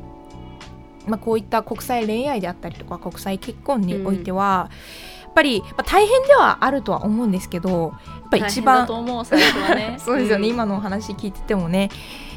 [1.07, 4.69] まあ、こういった国際恋愛であったりとか国際結婚においては、
[5.23, 8.87] やっぱり、まあ、大変ではあるとは思うんですけどやっぱり一番
[9.99, 10.49] そうですよね、ん。
[10.49, 11.89] 今のお話聞いててもね。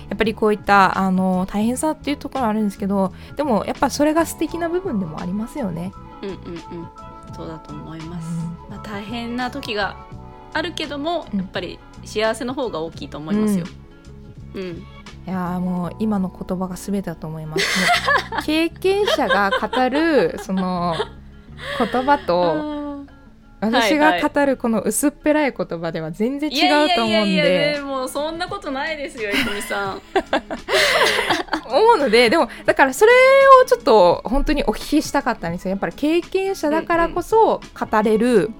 [0.09, 5.93] やっぱりこういったあの大変さっていうところはあるんですけどでもやっぱそれが素敵な部分でもありますよね。
[6.23, 6.89] うんうんうん。
[7.37, 9.97] そうだと思います、うまあ、大変な時が
[10.55, 11.39] あるけども、うん。
[11.39, 13.67] やっぱり幸せの方が大きいと思いますよ、
[14.55, 14.83] うん
[15.29, 17.66] いやーもう今の言葉が全てだと思います。
[18.47, 20.95] 経験者が語る その
[21.79, 23.05] 言葉と
[23.61, 30.03] 私が語るこの薄っぺらい言葉では全然違いやいうと思うんやいやいやででもそんなことないですよいくみさん。
[31.68, 33.12] 思うのででもだからそれ
[33.62, 35.72] をちょっと本当にお聞きしたかったんですよ。
[35.72, 38.51] やっぱり経験者だからこそ語れる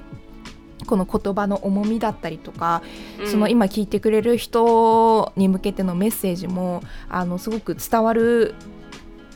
[0.89, 2.82] この言葉の重みだったりとか
[3.26, 8.55] その今聞いてくれる人に向けてのメッセージもあのすごく伝わる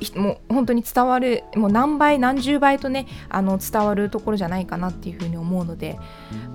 [0.00, 5.98] ひもう本当に伝わるもう何倍何十倍とねあの伝わるところじゃないかなっていうふうに思うので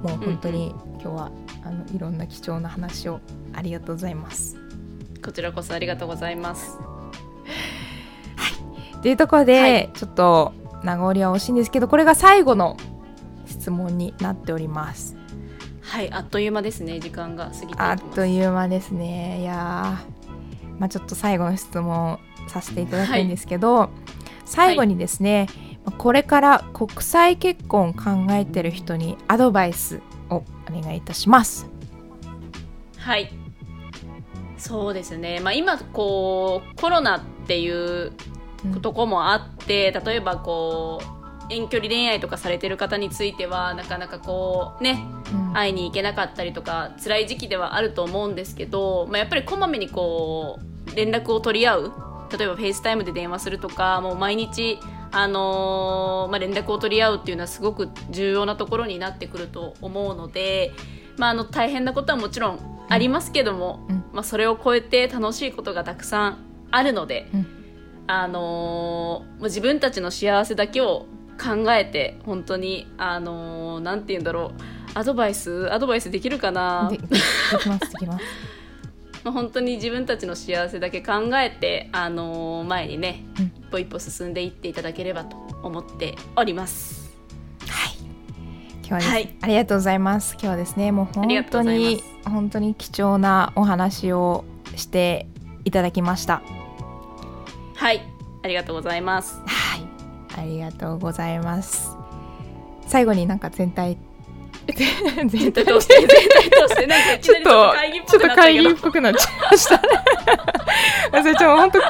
[0.04, 1.32] もう本当に今日は
[1.64, 3.22] あのいろんな貴重な話を
[3.54, 4.58] ありがとうございます。
[5.24, 6.78] こちらこそありがとうございます。
[9.02, 9.90] というところで、はい。
[9.94, 12.78] ちょっと名残は惜しいんですけどこれが最後の
[13.68, 15.18] 質問になっております。
[15.82, 17.02] はいあっという間ですね。
[17.02, 19.42] 時間が過ぎあっという間ですね。
[19.42, 23.90] いやーまあちょっと最後の質問させていただくんですけど、
[24.46, 25.48] 最後にですね、
[25.84, 30.00] まあこれから国際結婚を考えてる人にアドバイス
[30.30, 31.68] をお願いいたします。
[32.98, 33.34] はい。
[34.58, 38.12] そうですね、まあ、今こうコロナっていう
[38.66, 41.17] うんとこもあって例えばこう
[41.50, 45.54] 遠距離恋愛とかされてる方についてはなかなかこうねうん。
[45.54, 50.60] 会いに行けなかったりとか辛い時期ではあると思うんですけど、まあ、やっぱりこまめにこ
[50.92, 51.94] う連絡を取り合う。
[52.38, 54.80] 例えば FaceTime で電話するとかもう毎日、
[55.12, 60.74] あのーまあ、連絡を取り合うっていうのはすごく重要なところになってくると思うので、
[61.16, 64.04] まあ、あの大変なことはもちろんありますけども、うん。
[64.12, 66.38] まあ、それを超えて楽しいことがたくさん
[66.70, 67.48] あるので、うん。
[68.08, 71.06] あのーもう自分たちの幸せだけを
[71.38, 74.62] 考えて本当にあのーなんて言うんだろう
[74.94, 76.90] アドバイスアドバイスできるかな？
[76.92, 77.02] でき
[77.70, 78.26] ますできます。
[79.24, 87.14] まあ本当に自分たちの幸せだけ考えて、あのー前にね、うん一歩一歩進んでいっていただければと思っております。
[87.68, 87.96] はい。
[88.88, 90.34] 今日ははいありがとうございます。
[90.34, 95.28] 今日はですね、もう本当に本当に貴重なお話をして
[95.66, 96.42] いただきました。
[97.76, 98.02] はい
[98.44, 99.42] ありがとうございます。
[100.38, 101.96] はい、ありがとうございます。
[102.88, 103.98] 最後になんか全体
[105.18, 106.18] 全 全体通して全体
[106.50, 109.82] 通してなんかいきちょなっとと会議っぽくなっちゃうけどちょっと会議っぽくなっちゃいましたね。
[111.12, 111.88] それちょ本当癖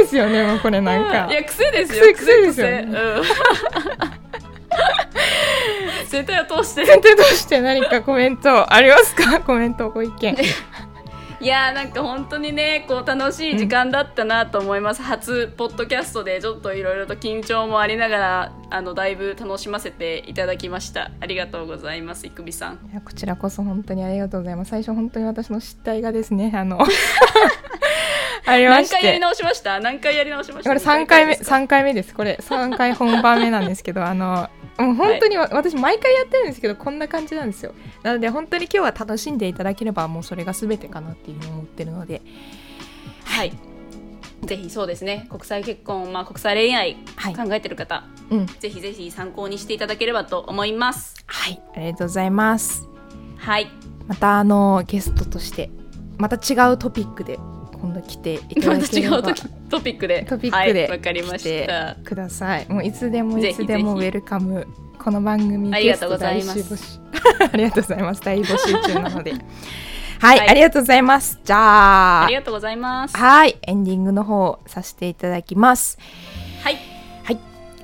[0.00, 1.34] ですよね もうこれなんかい。
[1.34, 3.24] や癖ですよ癖癖ですよね癖うん
[6.08, 9.40] 全体を通して全体として何かコメントありますか？
[9.40, 10.36] コメントご意見。
[11.44, 21.10] いやなんか本当にねこう楽しい時間だったなと思います、初ポッドキャストでちょっといろいろと緊張もありながらあのだいぶ楽しませていただきました。
[21.20, 22.88] ありがとうございますいくびさん。
[22.90, 24.70] いやこちらこそ本当にありがとうございます。
[24.70, 26.78] 最初本当に私の失態がですねあの
[28.46, 29.20] ありまし何回やりて。
[29.20, 29.80] 直しました？
[29.80, 30.70] 何回やり直しました？
[30.70, 32.14] これ3回目三回目です。
[32.14, 37.74] これ3回本番目なんですけど あのもう本当にわ私毎回やってるんですけどこんな感じなんですよ。
[38.02, 42.20] なので本当に今日は楽しんでいただければもうそれが全てかなっていうふうに思ってるので。
[43.24, 43.52] はい。
[44.44, 45.26] ぜひそうですね。
[45.30, 47.34] 国際結婚、まあ、国際恋愛はい。
[47.34, 48.46] 考えてる方、うん。
[48.46, 51.14] ぜひぜひ参考にしていただければと思います。
[51.26, 51.62] はい。
[51.74, 52.86] ありがとうございます。
[53.38, 53.70] はい。
[54.06, 55.70] またあのゲストとして
[56.18, 57.38] また違うトピックで
[57.84, 59.16] 今度来ていたまただければ。
[59.16, 59.32] 違うト
[59.70, 60.24] トピックで。
[60.26, 62.66] トピックではいわかりま来してたください。
[62.68, 64.66] もういつでもいつでもウェルカム。
[64.98, 66.58] この番組ありがとうございます。
[66.58, 67.50] ゲスト大募集。
[67.52, 68.20] ありがとうございます。
[68.22, 69.32] 大募集中なので。
[70.20, 70.48] はい、はい。
[70.48, 71.38] ありがとうございます。
[71.44, 72.24] じゃあ。
[72.24, 73.16] ありがとうございます。
[73.16, 75.98] はいエンディングの方させていただきます。
[76.62, 76.78] はい。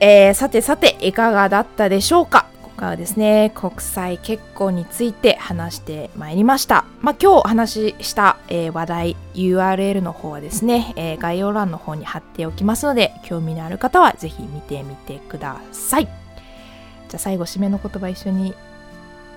[0.03, 2.47] えーさてさていかがだったでしょうか？
[2.47, 2.50] 今
[2.81, 16.05] 回はですね国際結婚について話してまいりました、まあ、今日お話しした、えー話題 URL の方はですね、えー概要欄の方に貼っておきますので興味のある方はぜひ見てみてください。
[16.07, 18.49] じゃあ最後締めの言葉一緒に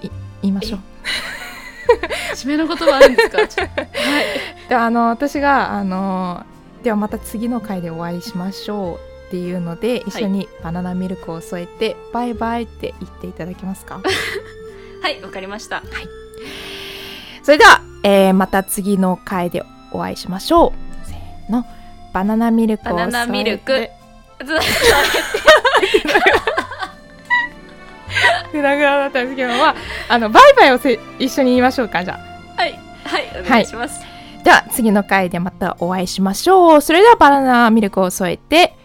[0.01, 0.09] い
[0.41, 0.79] 言いましょう。
[2.35, 3.47] 締めの言葉あるんですか？
[3.47, 3.65] ち ょ
[4.69, 6.45] であの私があの
[6.83, 13.99] ではまた次の回でお会いしましょうっていうので一緒にバナナミルクを添えて、バイバイって言っていただけますか？
[15.01, 15.81] はいわかりました。
[17.41, 21.09] それでは、えーまた次の回でお会いしましょう。
[21.09, 21.65] せーの。
[22.13, 23.89] バナナミルクを添えてバナナミルク。
[24.45, 24.53] ず
[28.51, 29.75] グダグダだったんですけどまあ
[30.09, 32.19] あのバイバイをせ一緒に言いましょうかじゃ
[32.55, 32.61] あ。
[32.61, 32.79] はい。
[33.03, 33.99] はいお願いします、
[34.43, 36.81] では次の回でまたお会いしましょう。
[36.81, 38.75] それではバナナミルクを添えて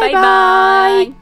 [0.00, 1.17] 拜拜。